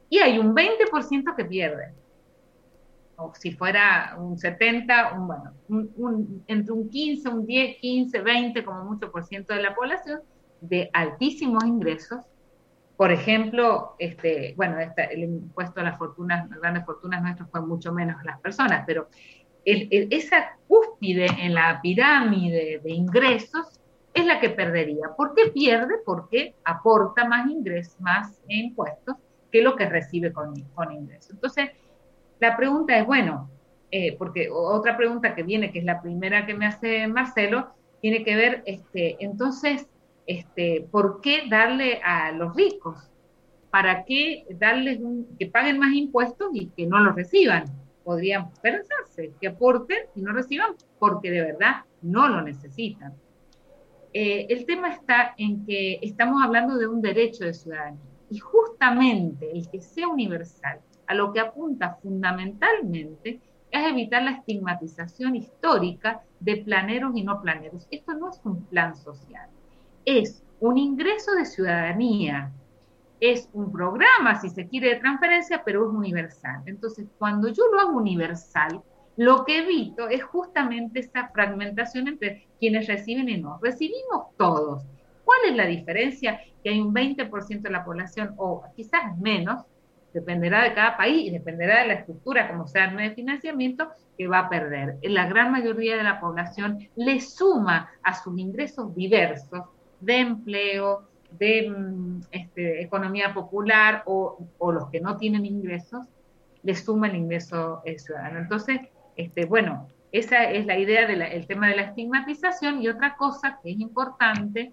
[0.08, 1.92] y hay un 20% que pierde.
[3.16, 8.64] O si fuera un 70, un, bueno, un, entre un 15, un 10, 15, 20,
[8.64, 10.20] como mucho por ciento de la población,
[10.60, 12.24] de altísimos ingresos.
[12.96, 17.92] Por ejemplo, este, bueno, el impuesto a las fortunas, las grandes fortunas nuestras fue mucho
[17.92, 19.08] menos las personas, pero
[19.64, 23.80] esa cúspide en la pirámide de ingresos
[24.12, 25.08] es la que perdería.
[25.16, 25.94] ¿Por qué pierde?
[26.04, 29.16] Porque aporta más ingresos, más impuestos
[29.50, 31.32] que lo que recibe con, con ingresos.
[31.32, 31.70] Entonces,
[32.40, 33.50] la pregunta es, bueno,
[33.90, 38.24] eh, porque otra pregunta que viene, que es la primera que me hace Marcelo, tiene
[38.24, 39.88] que ver, este, entonces,
[40.26, 43.10] este, ¿por qué darle a los ricos?
[43.70, 44.98] ¿Para qué darles
[45.38, 47.64] que paguen más impuestos y que no los reciban?
[48.04, 53.14] Podrían pensarse, que aporten y no reciban porque de verdad no lo necesitan.
[54.12, 59.50] Eh, el tema está en que estamos hablando de un derecho de ciudadanía y justamente
[59.50, 63.40] el que sea universal a lo que apunta fundamentalmente
[63.70, 67.88] es evitar la estigmatización histórica de planeros y no planeros.
[67.90, 69.48] Esto no es un plan social,
[70.04, 72.52] es un ingreso de ciudadanía
[73.32, 76.62] es un programa, si se quiere, de transferencia, pero es universal.
[76.66, 78.82] Entonces, cuando yo lo hago universal,
[79.16, 83.58] lo que evito es justamente esa fragmentación entre quienes reciben y no.
[83.62, 84.84] Recibimos todos.
[85.24, 86.40] ¿Cuál es la diferencia?
[86.62, 89.64] Que hay un 20% de la población, o quizás menos,
[90.12, 94.28] dependerá de cada país y dependerá de la estructura, como sea el de financiamiento, que
[94.28, 94.96] va a perder.
[95.02, 99.62] La gran mayoría de la población le suma a sus ingresos diversos
[100.00, 106.06] de empleo, de mm, este, economía popular o, los que no tienen ingresos,
[106.62, 108.38] les suma el ingreso eh, ciudadano.
[108.38, 108.80] Entonces,
[109.16, 113.72] este, bueno, esa es la idea del tema de la estigmatización y otra cosa que
[113.72, 114.72] es importante,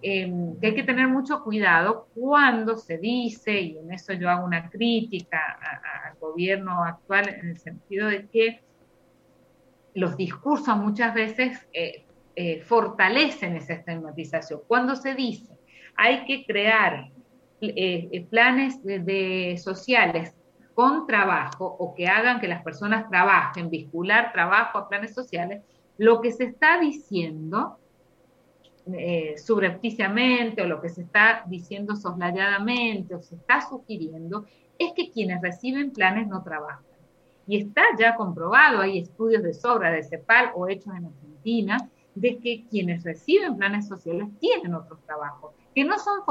[0.00, 4.46] em, que hay que tener mucho cuidado cuando se dice, y en eso yo hago
[4.46, 5.38] una crítica
[6.06, 8.62] al gobierno actual en el sentido de que
[9.92, 14.60] los discursos muchas veces eh, eh, fortalecen esa estigmatización.
[14.66, 15.57] Cuando se dice
[15.98, 17.10] hay que crear
[17.60, 18.80] eh, eh, planes
[19.62, 20.32] sociales
[20.74, 25.64] con trabajo o que hagan que las personas trabajen, vincular trabajo a planes sociales,
[25.96, 27.78] lo que se está diciendo
[28.96, 34.46] eh, subrepticiamente o lo que se está diciendo soslayadamente o se está sugiriendo
[34.78, 36.84] es que quienes reciben planes no trabajan.
[37.48, 42.38] Y está ya comprobado, hay estudios de sobra de CEPAL o hechos en Argentina, de
[42.38, 46.22] que quienes reciben planes sociales tienen otros trabajos, que no son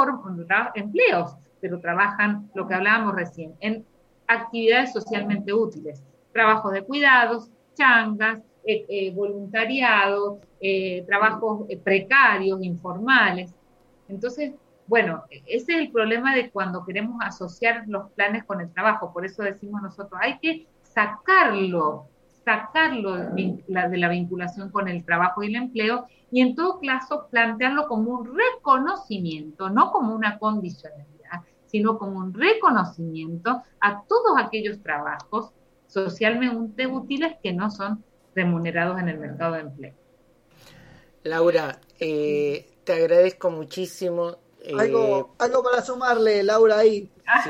[0.76, 3.86] empleos, pero trabajan, lo que hablábamos recién, en
[4.28, 13.56] actividades socialmente útiles, trabajos de cuidados, changas, eh, eh, voluntariado, eh, trabajos precarios, informales.
[14.10, 14.52] Entonces,
[14.86, 19.14] bueno, ese es el problema de cuando queremos asociar los planes con el trabajo.
[19.14, 22.08] Por eso decimos nosotros, hay que sacarlo,
[22.44, 23.64] sacarlo de
[23.98, 28.36] la vinculación con el trabajo y el empleo y en todo caso plantearlo como un
[28.36, 35.52] reconocimiento, no como una condicionalidad, sino como un reconocimiento a todos aquellos trabajos
[35.88, 38.04] socialmente útiles que no son
[38.36, 39.94] remunerados en el mercado de empleo.
[41.24, 44.38] Laura, eh, te agradezco muchísimo.
[44.62, 47.10] Eh, algo, algo para sumarle, Laura, ahí.
[47.26, 47.44] Ah,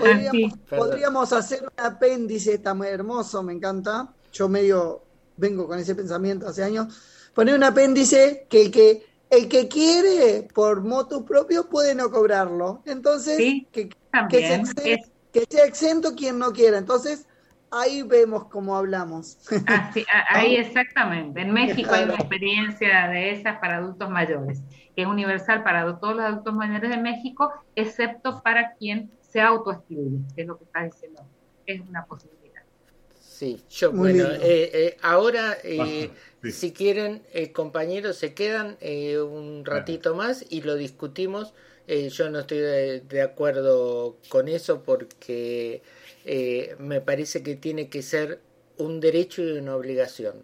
[0.69, 4.13] podríamos, hacer un apéndice, está muy hermoso, me encanta.
[4.31, 5.03] Yo medio
[5.35, 7.16] vengo con ese pensamiento hace años.
[7.37, 12.81] Poner un apéndice que el que el que quiere por moto propio puede no cobrarlo.
[12.83, 13.37] Entonces,
[13.71, 13.89] que,
[14.27, 16.79] que, sea exento quien no quiera.
[16.79, 17.27] Entonces,
[17.69, 19.37] ahí vemos cómo hablamos.
[20.31, 21.41] ahí exactamente.
[21.41, 24.63] En México hay una experiencia de esas para adultos mayores,
[24.95, 30.21] que es universal para todos los adultos mayores de México, excepto para quien se autoexcluye,
[30.35, 31.21] que es lo que está diciendo.
[31.67, 32.36] Es una posibilidad.
[33.37, 36.09] Sí, yo, bueno, eh, eh, ahora, eh,
[36.49, 37.21] si quieren,
[37.53, 41.53] compañeros, se quedan un ratito más y lo discutimos.
[41.87, 45.83] yo no estoy de acuerdo con eso porque
[46.25, 48.39] eh, me parece que tiene que ser
[48.77, 50.43] un derecho y una obligación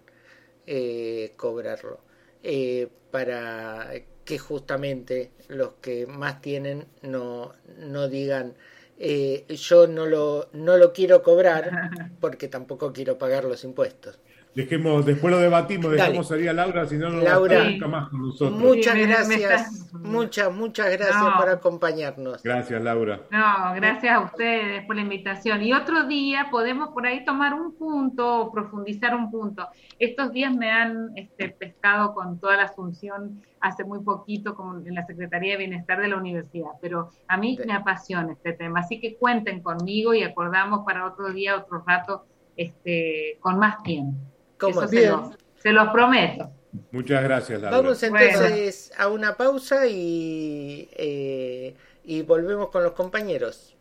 [0.66, 2.00] eh, cobrarlo
[2.42, 3.92] eh, para
[4.26, 8.54] que justamente los que más tienen no, no digan
[8.98, 11.72] yo no lo, no lo quiero cobrar
[12.20, 14.20] porque tampoco quiero pagar los impuestos.
[14.56, 18.22] Dejemos, después lo debatimos, dejemos salir a Laura, si no, no Laura, nunca más con
[18.22, 18.60] nosotros.
[18.60, 22.44] Muchas gracias, muchas, muchas gracias por acompañarnos.
[22.44, 23.22] Gracias, Laura.
[23.32, 25.64] No, gracias a ustedes por la invitación.
[25.64, 29.68] Y otro día podemos por ahí tomar un punto o profundizar un punto.
[29.98, 34.94] Estos días me han este, pescado con toda la asunción hace muy poquito como en
[34.94, 39.00] la Secretaría de Bienestar de la Universidad, pero a mí me apasiona este tema, así
[39.00, 42.26] que cuenten conmigo y acordamos para otro día, otro rato,
[42.58, 44.33] este, con más tiempo
[44.72, 46.52] se, los prometo.
[46.92, 47.78] Muchas gracias, Laura.
[47.78, 53.76] Vamos entonces a una pausa y, eh, y volvemos con los compañeros.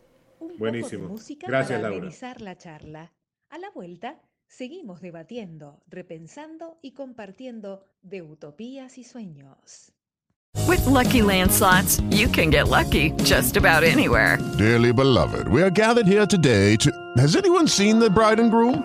[0.58, 1.08] Buenísimo.
[1.08, 2.10] música gracias, para Laura.
[2.38, 3.12] la charla.
[3.50, 9.92] A la vuelta, seguimos debatiendo, repensando y compartiendo de utopías y sueños.
[10.68, 14.38] With lucky landslots, you can get lucky just about anywhere.
[14.58, 16.90] Dearly beloved, we are gathered here today to.
[17.16, 18.84] Has anyone seen the bride and groom?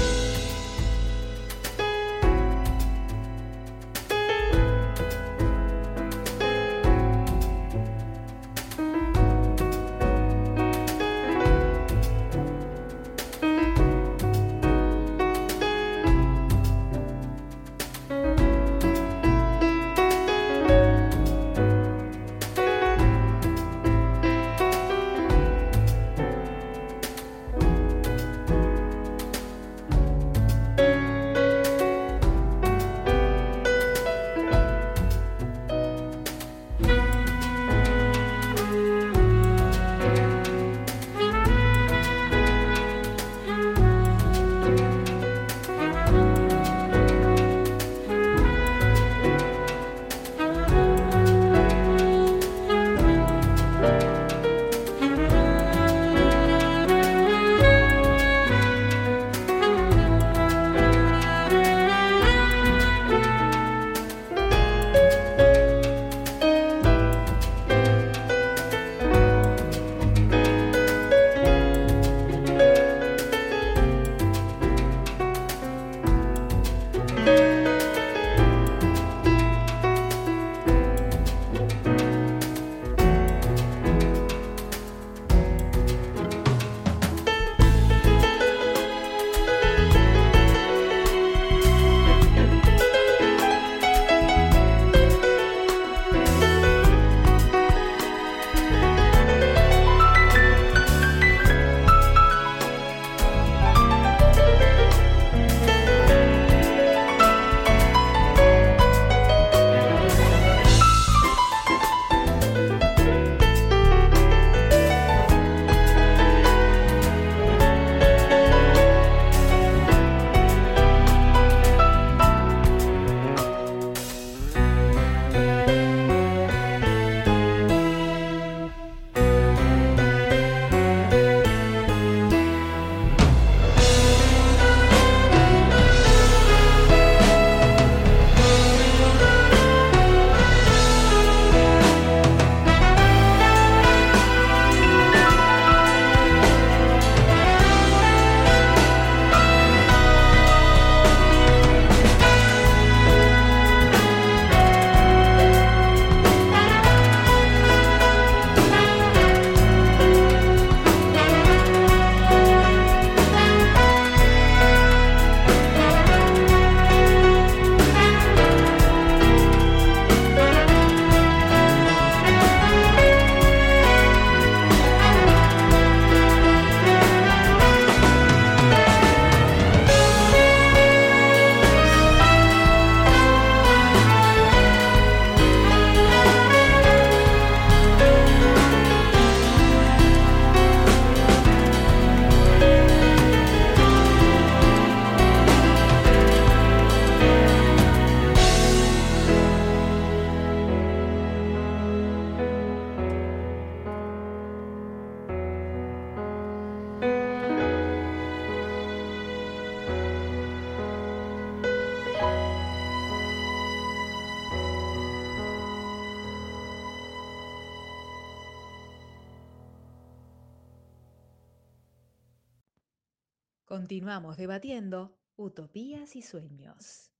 [224.37, 227.11] Debatiendo utopías y sueños.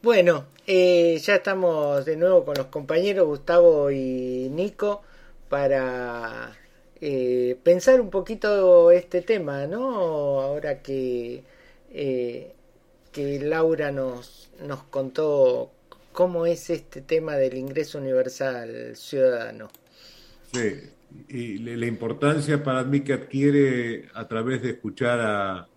[0.00, 5.02] Bueno, eh, ya estamos de nuevo con los compañeros Gustavo y Nico
[5.48, 6.56] para
[7.00, 10.40] eh, pensar un poquito este tema, ¿no?
[10.40, 11.42] Ahora que,
[11.90, 12.52] eh,
[13.10, 15.72] que Laura nos, nos contó
[16.12, 19.68] cómo es este tema del ingreso universal ciudadano.
[20.52, 20.90] Sí,
[21.28, 25.68] y la importancia para mí que adquiere a través de escuchar a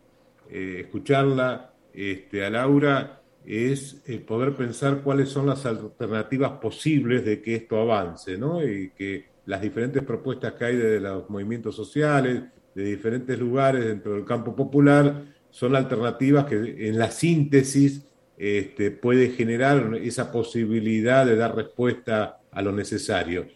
[0.50, 7.56] escucharla este, a Laura es eh, poder pensar cuáles son las alternativas posibles de que
[7.56, 8.64] esto avance, ¿no?
[8.64, 12.44] Y que las diferentes propuestas que hay de los movimientos sociales,
[12.76, 18.06] de diferentes lugares dentro del campo popular, son alternativas que en la síntesis
[18.38, 23.48] este, puede generar esa posibilidad de dar respuesta a lo necesario.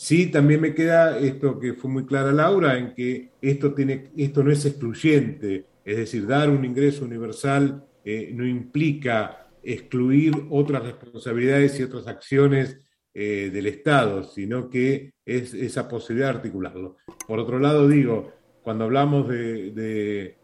[0.00, 4.44] Sí, también me queda esto que fue muy clara Laura, en que esto, tiene, esto
[4.44, 11.80] no es excluyente, es decir, dar un ingreso universal eh, no implica excluir otras responsabilidades
[11.80, 12.80] y otras acciones
[13.12, 16.98] eh, del Estado, sino que es esa posibilidad de articularlo.
[17.26, 18.32] Por otro lado, digo,
[18.62, 20.36] cuando hablamos de,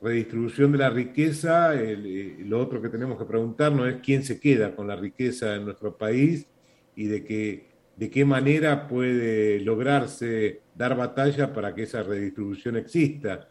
[0.00, 4.76] redistribución de la riqueza, eh, lo otro que tenemos que preguntarnos es quién se queda
[4.76, 6.46] con la riqueza en nuestro país
[6.94, 7.69] y de, que,
[8.00, 13.50] de qué manera puede lograrse dar batalla para que esa redistribución exista.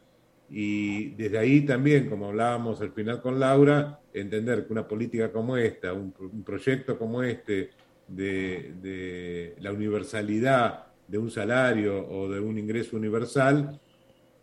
[0.50, 5.56] Y desde ahí también, como hablábamos al final con Laura, entender que una política como
[5.56, 6.12] esta, un,
[6.44, 7.70] proyecto como este
[8.08, 13.80] de, la universalidad de un salario o de un ingreso universal,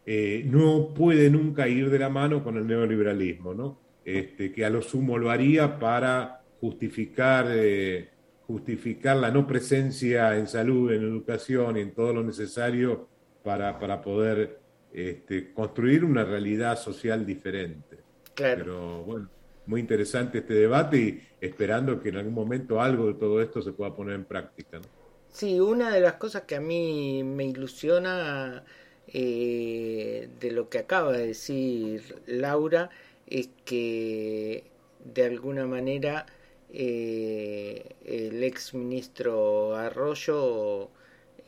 [0.06, 3.80] eh, no puede nunca ir de la mano con el neoliberalismo, ¿no?
[4.04, 8.10] Este, que a lo sumo lo haría para justificar, eh,
[8.46, 13.08] justificar la no presencia en salud, en educación y en todo lo necesario
[13.42, 14.60] para, para poder
[14.92, 17.98] este, construir una realidad social diferente.
[18.34, 18.64] Claro.
[18.64, 19.30] Pero bueno,
[19.66, 23.72] muy interesante este debate y esperando que en algún momento algo de todo esto se
[23.72, 24.80] pueda poner en práctica.
[25.28, 28.64] Sí, una de las cosas que a mí me ilusiona
[29.08, 32.90] eh, de lo que acaba de decir Laura
[33.26, 34.64] es que
[35.04, 36.26] de alguna manera
[36.72, 40.90] eh, el ex ministro Arroyo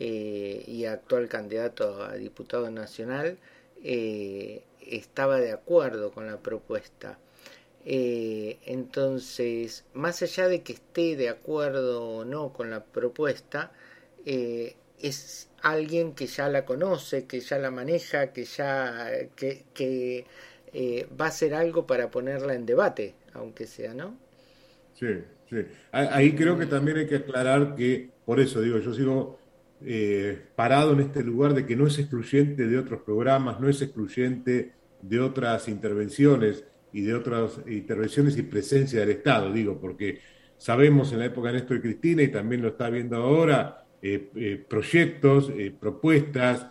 [0.01, 3.37] eh, y actual candidato a diputado nacional,
[3.83, 7.19] eh, estaba de acuerdo con la propuesta.
[7.85, 13.73] Eh, entonces, más allá de que esté de acuerdo o no con la propuesta,
[14.25, 20.27] es alguien que ya la conoce, que ya la maneja, que ya que, que
[21.19, 24.28] va a hacer algo para ponerla en debate, aunque sea, ¿no?
[24.99, 25.07] Sí,
[25.49, 25.57] sí.
[25.93, 29.39] Ahí creo que también hay que aclarar que, por eso digo, yo sigo
[29.81, 33.81] eh, parado en este lugar de que no es excluyente de otros programas, no es
[33.81, 40.19] excluyente de otras intervenciones y de otras intervenciones y presencia del Estado, digo, porque
[40.57, 44.31] sabemos en la época de Néstor y Cristina, y también lo está viendo ahora, eh,
[44.35, 46.67] eh, proyectos, propuestas,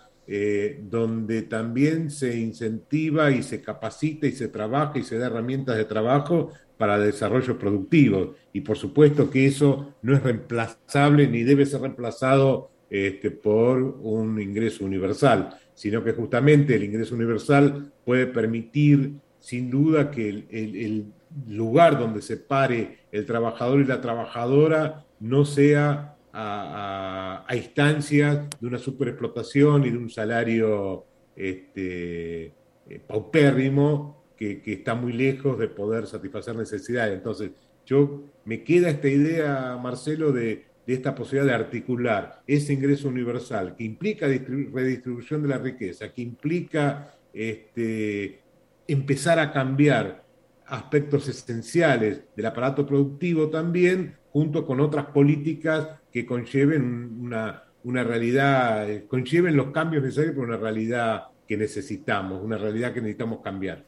[0.82, 5.86] donde también se incentiva y se capacita y se trabaja y se da herramientas de
[5.86, 8.36] trabajo para desarrollo productivo.
[8.54, 14.40] Y por supuesto que eso no es reemplazable ni debe ser reemplazado este, por un
[14.40, 21.06] ingreso universal, sino que justamente el ingreso universal puede permitir, sin duda, que el,
[21.50, 28.78] lugar donde se pare el trabajador y la trabajadora no sea a, instancias de una
[28.78, 31.06] superexplotación y de un salario
[31.36, 37.16] este, eh, paupérrimo que, está muy lejos de poder satisfacer necesidades.
[37.16, 37.52] Entonces,
[37.86, 43.84] yo me queda esta idea, Marcelo, de esta posibilidad de articular ese ingreso universal que
[43.84, 48.40] implica redistribución de la riqueza, que implica este,
[48.88, 50.24] empezar a cambiar
[50.66, 59.56] aspectos esenciales del aparato productivo también, junto con otras políticas que conlleven una, realidad, conlleven
[59.56, 63.86] los cambios necesarios para una realidad que necesitamos, una realidad que necesitamos cambiar.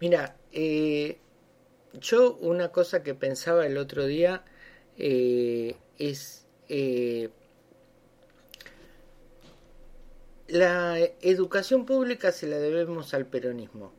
[0.00, 1.18] Mira, eh,
[2.00, 4.44] yo una cosa que pensaba el otro día,
[4.98, 7.30] eh, es eh,
[10.48, 13.92] la educación pública se la debemos al peronismo.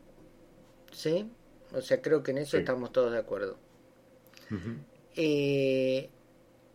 [0.92, 1.30] ¿Sí?
[1.74, 3.58] O sea, creo que en eso estamos todos de acuerdo.
[5.16, 6.10] Eh,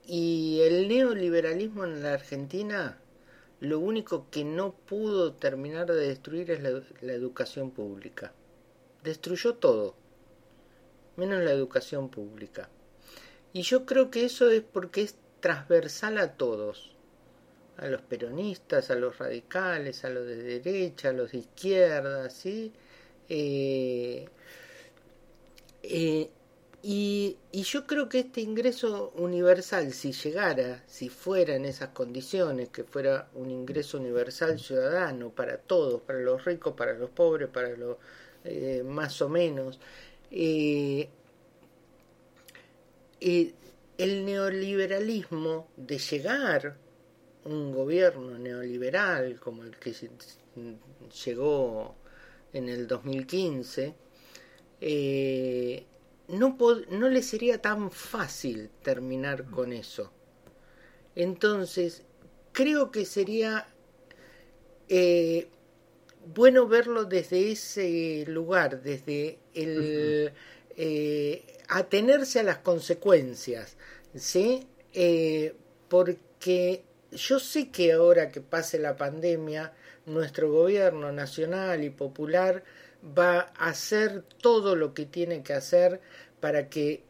[0.06, 2.98] y el neoliberalismo en la Argentina,
[3.60, 8.32] lo único que no pudo terminar de destruir es la educación pública.
[9.02, 9.94] Destruyó todo,
[11.16, 12.68] menos la educación pública.
[13.52, 16.88] Y yo creo que eso es porque es transversal a todos.
[17.78, 22.72] a los peronistas, a los radicales, a los de derecha, a los de izquierda, ¿sí?
[23.28, 24.28] Eh,
[25.82, 26.30] eh,
[26.82, 32.68] y, y, yo creo que este ingreso universal, si llegara, si fuera en esas condiciones,
[32.70, 37.70] que fuera un ingreso universal ciudadano para todos, para los ricos, para los pobres, para
[37.76, 37.96] los
[38.44, 39.78] eh, más o menos,
[40.30, 41.08] eh,
[43.20, 43.52] eh,
[43.98, 46.76] el neoliberalismo de llegar
[47.44, 49.94] un gobierno neoliberal como el que
[51.24, 51.94] llegó
[52.52, 53.94] en el 2015,
[54.80, 55.86] eh,
[56.28, 56.56] no,
[56.90, 60.12] no le sería tan fácil terminar con eso.
[61.14, 62.02] Entonces,
[62.52, 63.66] creo que sería
[64.88, 65.48] eh,
[66.34, 70.32] bueno verlo desde ese lugar, desde el
[70.76, 73.76] eh, atenerse a las consecuencias,
[74.14, 74.66] ¿sí?
[74.94, 75.54] Eh,
[75.88, 79.72] porque yo sé que ahora que pase la pandemia,
[80.06, 82.64] nuestro gobierno nacional y popular
[83.16, 86.00] va a hacer todo lo que tiene que hacer
[86.40, 87.02] para que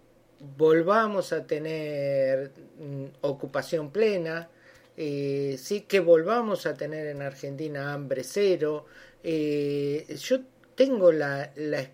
[0.56, 4.48] volvamos a tener mm, ocupación plena,
[4.96, 8.86] eh, sí que volvamos a tener en Argentina hambre cero.
[9.22, 10.40] Eh, yo
[10.74, 11.88] tengo la, la,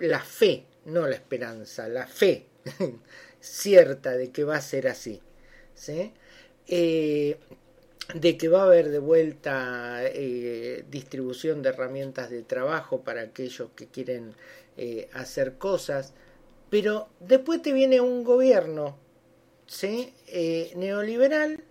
[0.00, 2.46] la, fe, no la esperanza, la fe
[3.40, 5.20] cierta de que va a ser así.
[5.74, 6.12] ¿sí?
[6.66, 7.38] Eh,
[8.14, 13.70] de que va a haber de vuelta eh, distribución de herramientas de trabajo para aquellos
[13.74, 14.34] que quieren
[15.14, 16.12] hacer cosas,
[16.68, 18.98] pero después te viene un gobierno
[20.76, 21.64] neoliberal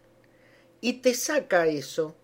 [0.86, 2.16] y te saca eso.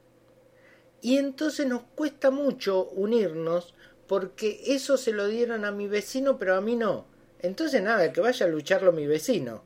[1.02, 3.74] Y entonces nos cuesta mucho unirnos
[4.06, 7.08] porque eso se lo dieron a mi vecino, pero a mí no.
[7.40, 9.64] Entonces nada, que vaya a lucharlo mi vecino.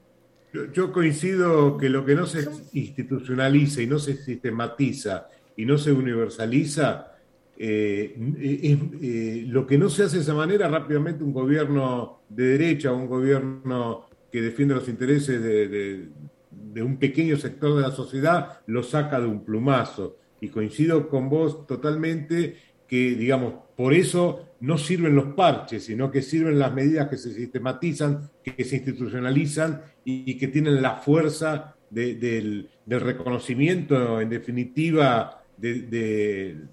[0.71, 5.27] Yo, coincido que lo que no se institucionaliza y no se sistematiza
[5.57, 7.17] y no se universaliza,
[7.57, 12.93] eh, eh, lo que no se hace de esa manera, rápidamente un gobierno de derecha,
[12.93, 16.09] un gobierno que defiende los intereses de, de
[16.81, 20.17] un pequeño sector de la sociedad, lo saca de un plumazo.
[20.41, 26.21] Y coincido con vos totalmente que, digamos, por eso no sirven los parches, sino que
[26.21, 32.69] sirven las medidas que se sistematizan, que se institucionalizan y, que tienen la fuerza del,
[32.85, 36.69] reconocimiento, en definitiva, del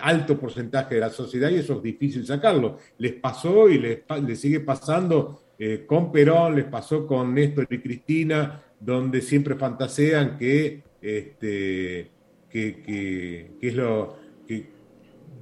[0.00, 2.78] alto porcentaje de la sociedad y eso es difícil sacarlo.
[2.98, 8.62] Les pasó y les, sigue pasando eh, con Perón, les pasó con Néstor y Cristina,
[8.84, 12.10] donde siempre fantasean que, este,
[12.50, 14.16] que, es lo...
[14.46, 14.70] Que,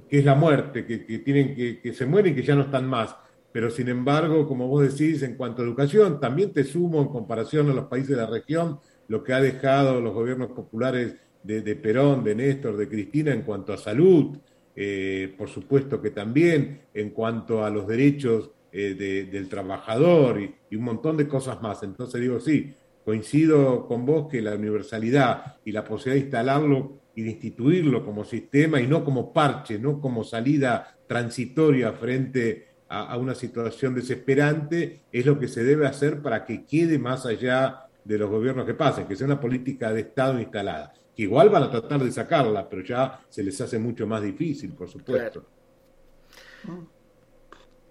[0.09, 2.85] que es la muerte, que, tienen que, que se mueren y que ya no están
[2.85, 3.15] más.
[3.51, 7.69] Pero sin embargo, como vos decís, en cuanto a educación, también te sumo en comparación
[7.69, 12.23] a los países de la región lo que ha dejado los gobiernos populares de, Perón,
[12.23, 14.37] de Néstor, de Cristina en cuanto a salud,
[14.75, 20.75] eh, por supuesto que también en cuanto a los derechos eh, del trabajador y, y,
[20.77, 21.83] un montón de cosas más.
[21.83, 22.73] Entonces digo, sí,
[23.03, 28.23] coincido con vos que la universalidad y la posibilidad de instalarlo y de instituirlo como
[28.23, 35.25] sistema y no como parche, no como salida transitoria frente a, una situación desesperante, es
[35.25, 39.07] lo que se debe hacer para que quede más allá de los gobiernos que pasen,
[39.07, 42.83] que sea una política de Estado instalada, que igual van a tratar de sacarla, pero
[42.83, 45.45] ya se les hace mucho más difícil, por supuesto.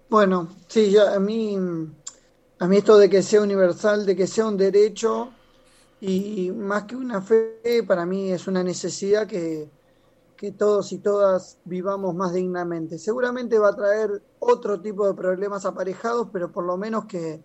[0.07, 1.57] Bueno, sí, a mí,
[2.61, 5.31] a mí esto de que sea universal, de que sea un derecho,
[5.99, 9.67] y más que una fe, para mí es una necesidad que,
[10.37, 12.99] que todos y todas vivamos más dignamente.
[12.99, 17.43] Seguramente va a traer otro tipo de problemas aparejados, pero por lo menos que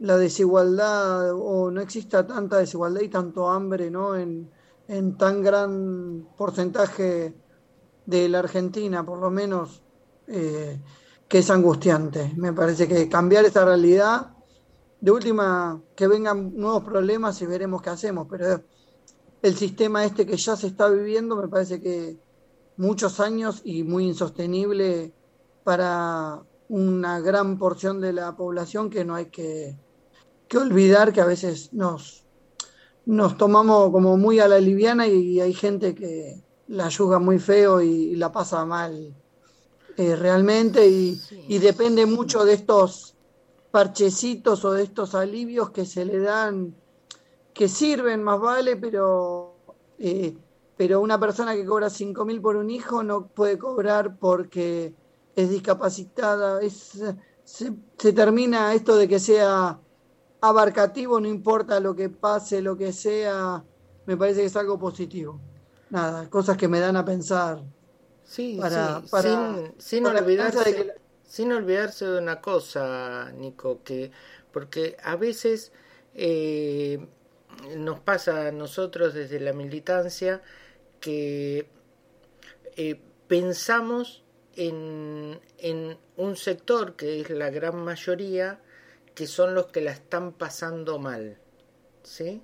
[0.00, 4.16] la desigualdad o no exista tanta desigualdad y tanto hambre ¿no?
[4.16, 4.50] en,
[4.88, 7.32] en tan gran porcentaje
[8.04, 9.80] de la Argentina, por lo menos,
[10.26, 10.80] eh,
[11.28, 12.32] que es angustiante.
[12.34, 14.35] Me parece que cambiar esta realidad
[15.00, 18.62] de última que vengan nuevos problemas y veremos qué hacemos, pero
[19.42, 22.18] el sistema este que ya se está viviendo me parece que
[22.76, 25.12] muchos años y muy insostenible
[25.64, 29.76] para una gran porción de la población que no hay que,
[30.48, 32.24] que olvidar que a veces nos,
[33.04, 37.80] nos tomamos como muy a la liviana y hay gente que la juzga muy feo
[37.80, 39.14] y, la pasa mal
[39.96, 43.15] eh, realmente y, y depende mucho de estos
[43.76, 46.74] parchecitos o de estos alivios que se le dan,
[47.52, 49.58] que sirven más vale, pero,
[49.98, 50.34] eh,
[50.78, 54.94] pero una persona que cobra cinco mil por un hijo no puede cobrar porque
[55.34, 56.62] es discapacitada.
[56.62, 56.98] Es,
[57.44, 59.78] se, termina esto de que sea
[60.40, 63.62] abarcativo, no importa lo que pase, lo que sea,
[64.06, 65.38] me parece que es algo positivo.
[65.90, 67.62] nada, cosas que me dan a pensar.
[68.24, 71.05] Sí, sí, sin, olvidarse, de
[71.36, 74.10] sin olvidarse de una cosa, Nico, que
[74.52, 75.70] porque a veces
[76.14, 76.98] eh,
[77.76, 80.40] nos pasa a nosotros desde la militancia
[80.98, 81.68] que
[82.76, 84.24] eh, pensamos
[84.54, 88.58] en, en, un sector que es la gran mayoría,
[89.14, 91.36] que son los que la están pasando mal.
[92.02, 92.40] ¿sí?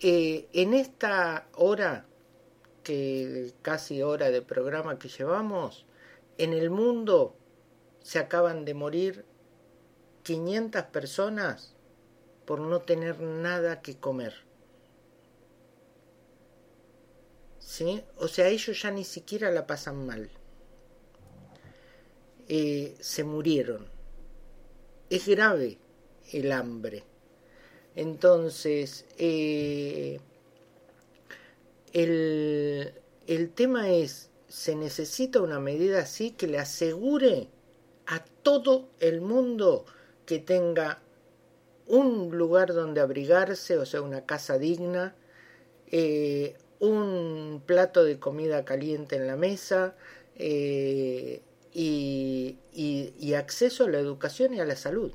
[0.00, 2.06] Eh, en esta hora,
[2.82, 5.84] que casi hora de programa que llevamos,
[6.38, 7.36] en el mundo
[8.00, 9.24] se acaban de morir
[10.22, 11.74] 500 personas
[12.46, 14.34] por no tener nada que comer.
[17.58, 18.02] ¿Sí?
[18.16, 20.30] O sea, ellos ya ni siquiera la pasan mal.
[22.48, 23.86] Eh, se murieron.
[25.10, 25.78] Es grave
[26.32, 27.04] el hambre.
[27.94, 30.20] Entonces, eh,
[31.92, 32.94] el,
[33.26, 37.48] el tema es, se necesita una medida así que le asegure
[38.06, 39.84] a todo el mundo
[40.26, 41.00] que tenga
[41.86, 45.14] un lugar donde abrigarse, o sea, una casa digna,
[45.90, 49.94] eh, un plato de comida caliente en la mesa
[50.36, 51.42] eh,
[51.72, 55.12] y, y acceso a la educación y a la salud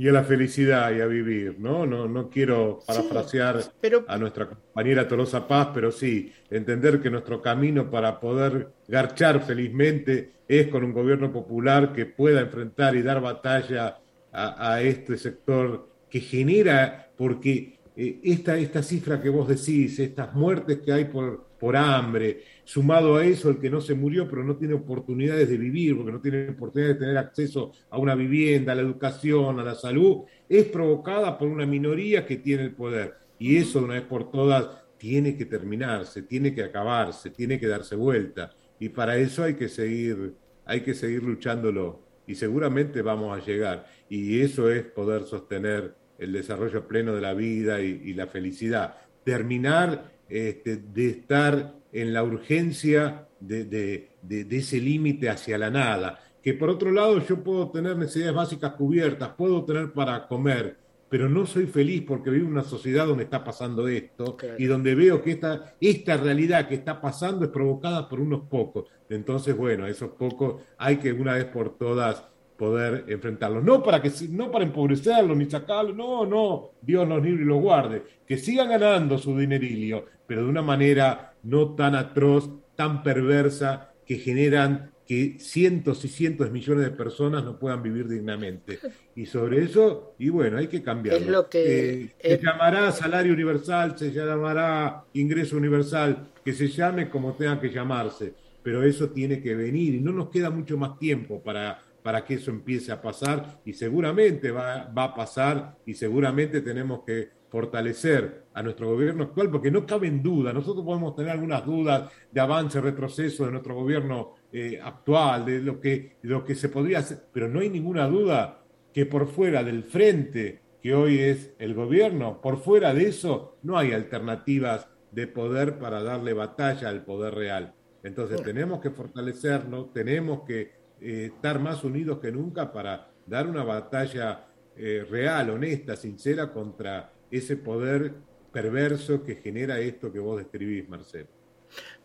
[0.00, 1.84] y a la felicidad y a vivir, ¿no?
[1.84, 3.60] No, no quiero parafrasear
[4.06, 10.34] a nuestra compañera Tolosa Paz, pero sí, entender que nuestro camino para poder garchar felizmente
[10.46, 13.98] es con un gobierno popular que pueda enfrentar y dar batalla
[14.32, 20.78] a, este sector que genera, porque eh, esta, esta cifra que vos decís, estas muertes
[20.78, 24.54] que hay por, por hambre, sumado a eso el que no se murió pero no
[24.54, 28.74] tiene oportunidades de vivir, porque no tiene oportunidades de tener acceso a una vivienda, a
[28.74, 33.14] la educación, a la salud, es provocada por una minoría que tiene el poder.
[33.38, 37.68] Y eso de una vez por todas tiene que terminarse, tiene que acabarse, tiene que
[37.68, 38.50] darse vuelta.
[38.78, 40.34] Y para eso hay que seguir,
[40.66, 42.02] hay que seguir luchándolo.
[42.26, 43.86] Y seguramente vamos a llegar.
[44.10, 48.94] Y eso es poder sostener el desarrollo pleno de la vida y, la felicidad.
[49.24, 54.10] Terminar este, de estar en la urgencia de,
[54.50, 56.20] ese límite hacia la nada.
[56.42, 60.76] Que por otro lado yo puedo tener necesidades básicas cubiertas, puedo tener para comer,
[61.08, 64.94] pero no soy feliz porque vivo en una sociedad donde está pasando esto y donde
[64.94, 68.86] veo que esta, esta realidad que está pasando es provocada por unos pocos.
[69.08, 72.24] Entonces, bueno, esos pocos hay que una vez por todas
[72.58, 73.64] poder enfrentarlos.
[73.64, 77.62] No para, que, no para empobrecerlos ni sacarlos, no, no, Dios los libre y los
[77.62, 78.02] guarde.
[78.26, 84.16] Que sigan ganando su dinerillo, pero de una manera no tan atroz, tan perversa, que
[84.16, 88.78] generan que cientos y cientos de millones de personas no puedan vivir dignamente.
[89.14, 91.24] Y sobre eso, y bueno, hay que cambiarlo.
[91.24, 97.08] Es lo que, eh, se llamará salario universal, se llamará ingreso universal, que se llame
[97.08, 100.98] como tenga que llamarse, pero eso tiene que venir y no nos queda mucho más
[100.98, 105.92] tiempo para para que eso empiece a pasar y seguramente va, va, a pasar y
[105.92, 111.14] seguramente tenemos que fortalecer a nuestro gobierno actual porque no cabe en duda, nosotros podemos
[111.14, 116.28] tener algunas dudas de avance, retroceso de nuestro gobierno eh, actual, de lo, que, de
[116.30, 120.62] lo que se podría hacer, pero no hay ninguna duda que por fuera del frente
[120.82, 126.02] que hoy es el gobierno, por fuera de eso no hay alternativas de poder para
[126.02, 127.74] darle batalla al poder real.
[128.02, 133.62] Entonces tenemos que fortalecerlo, tenemos que eh, estar más unidos que nunca para dar una
[133.62, 134.46] batalla
[134.76, 138.14] eh, real, honesta, sincera contra ese poder
[138.52, 141.28] perverso que genera esto que vos describís, Marcelo.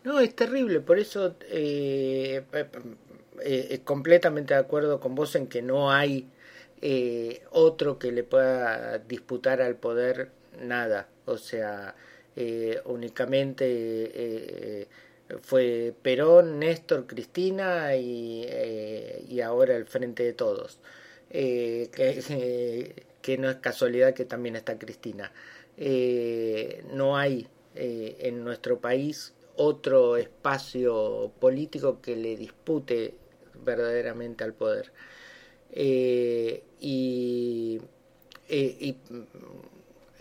[0.03, 2.43] No, es terrible, por eso eh,
[3.41, 6.29] eh completamente de acuerdo con vos en que no hay
[7.51, 11.95] otro que le pueda disputar al poder nada, o sea,
[12.83, 14.89] únicamente
[15.41, 20.79] fue Perón, Néstor, Cristina y, eh, y ahora el Frente de Todos.
[21.29, 25.31] Eh, que, no es casualidad que también está Cristina.
[25.77, 33.15] Eh, no hay en nuestro país otro espacio político que le dispute
[33.65, 34.91] verdaderamente al poder.
[36.79, 37.81] y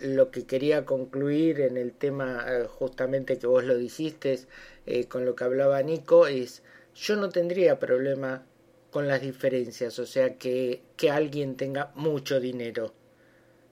[0.03, 4.39] lo que quería concluir en el tema justamente que vos lo dijiste
[4.87, 6.63] eh, con lo que hablaba Nico es
[6.95, 8.45] yo no tendría problema
[8.91, 12.93] con las diferencias, o sea que, que alguien tenga mucho dinero,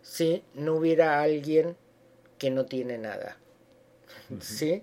[0.01, 1.77] si no hubiera alguien
[2.39, 3.37] que no tiene nada.
[4.41, 4.83] ¿Sí?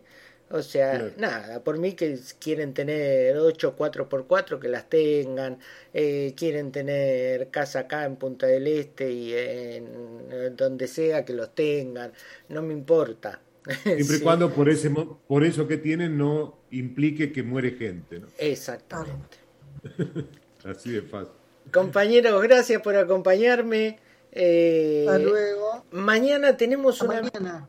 [0.49, 5.59] O sea, nada, por mí que quieren tener 8 4x4 que las tengan,
[5.93, 11.53] eh, quieren tener casa acá en Punta del Este y en donde sea que los
[11.53, 12.13] tengan,
[12.47, 13.41] no me importa.
[13.83, 18.19] Siempre y cuando por, ese, por eso que tienen no implique que muere gente.
[18.19, 18.27] ¿no?
[18.37, 19.37] Exactamente.
[20.63, 21.33] Así de fácil.
[21.73, 23.99] Compañeros, gracias por acompañarme.
[24.39, 25.83] Eh, Hasta luego.
[25.89, 27.23] Mañana tenemos una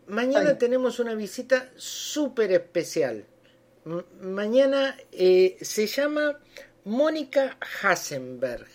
[0.07, 3.25] mañana, tenemos una visita súper especial.
[4.21, 6.39] mañana eh, se llama
[6.85, 8.67] Mónica Hasenberg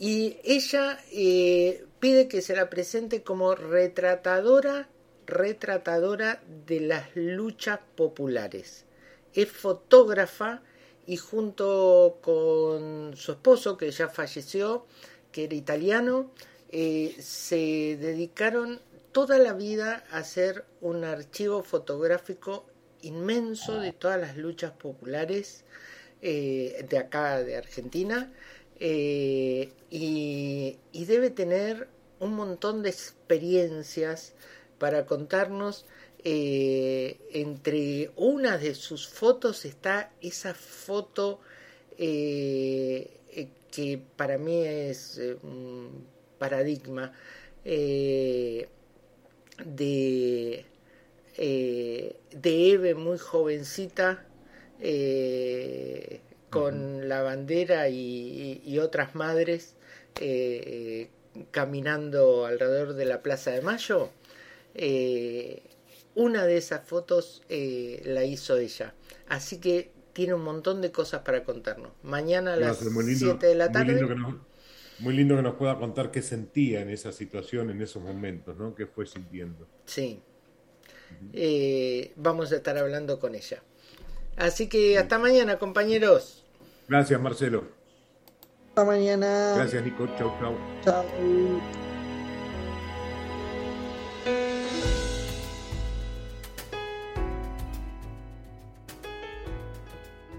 [0.00, 4.88] y ella eh, pide que se la presente como retratadora
[5.26, 8.84] retratadora de las luchas populares.
[9.32, 10.62] Es fotógrafa
[11.06, 14.86] y junto con su esposo, que ya falleció,
[15.30, 16.32] que era italiano,
[16.78, 22.66] eh, se dedicaron toda la vida a hacer un archivo fotográfico
[23.00, 25.64] inmenso de todas las luchas populares
[26.20, 28.30] eh, de acá, de Argentina,
[28.78, 31.88] eh, y, debe tener
[32.20, 34.34] un montón de experiencias
[34.76, 35.86] para contarnos.
[36.22, 41.40] Entre una de sus fotos está esa foto
[41.96, 43.08] que
[44.16, 45.20] para mí es
[46.38, 47.12] paradigma
[47.64, 48.68] de,
[51.36, 54.24] de Eve muy jovencita
[56.50, 59.74] con la bandera y, otras madres
[61.50, 64.10] caminando alrededor de la Plaza de Mayo
[64.78, 65.62] eh,
[66.14, 68.94] una de esas fotos eh, la hizo ella.
[69.28, 71.92] Así que tiene un montón de cosas para contarnos.
[72.02, 73.92] Mañana a las 7 de la tarde.
[73.92, 74.34] Muy lindo, que nos,
[75.58, 78.74] pueda contar qué sentía en esa situación, en esos momentos, ¿no?
[78.74, 79.66] ¿Qué fue sintiendo?
[79.84, 80.20] Sí.
[81.32, 83.62] Eh, vamos a estar hablando con ella.
[84.36, 86.44] Así que hasta mañana, compañeros.
[86.88, 87.64] Gracias, Marcelo.
[88.68, 89.54] Hasta mañana.
[89.56, 90.06] Gracias, Nico.
[90.18, 90.54] Chau, chau.
[90.84, 91.04] Chau.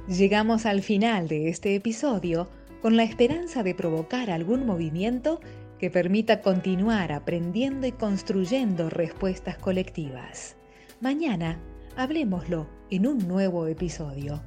[0.08, 2.48] Llegamos al final de este episodio
[2.88, 5.42] con la esperanza de provocar algún movimiento
[5.78, 10.56] que permita continuar aprendiendo y construyendo respuestas colectivas.
[11.02, 11.60] Mañana
[11.98, 14.42] hablemoslo en un nuevo episodio.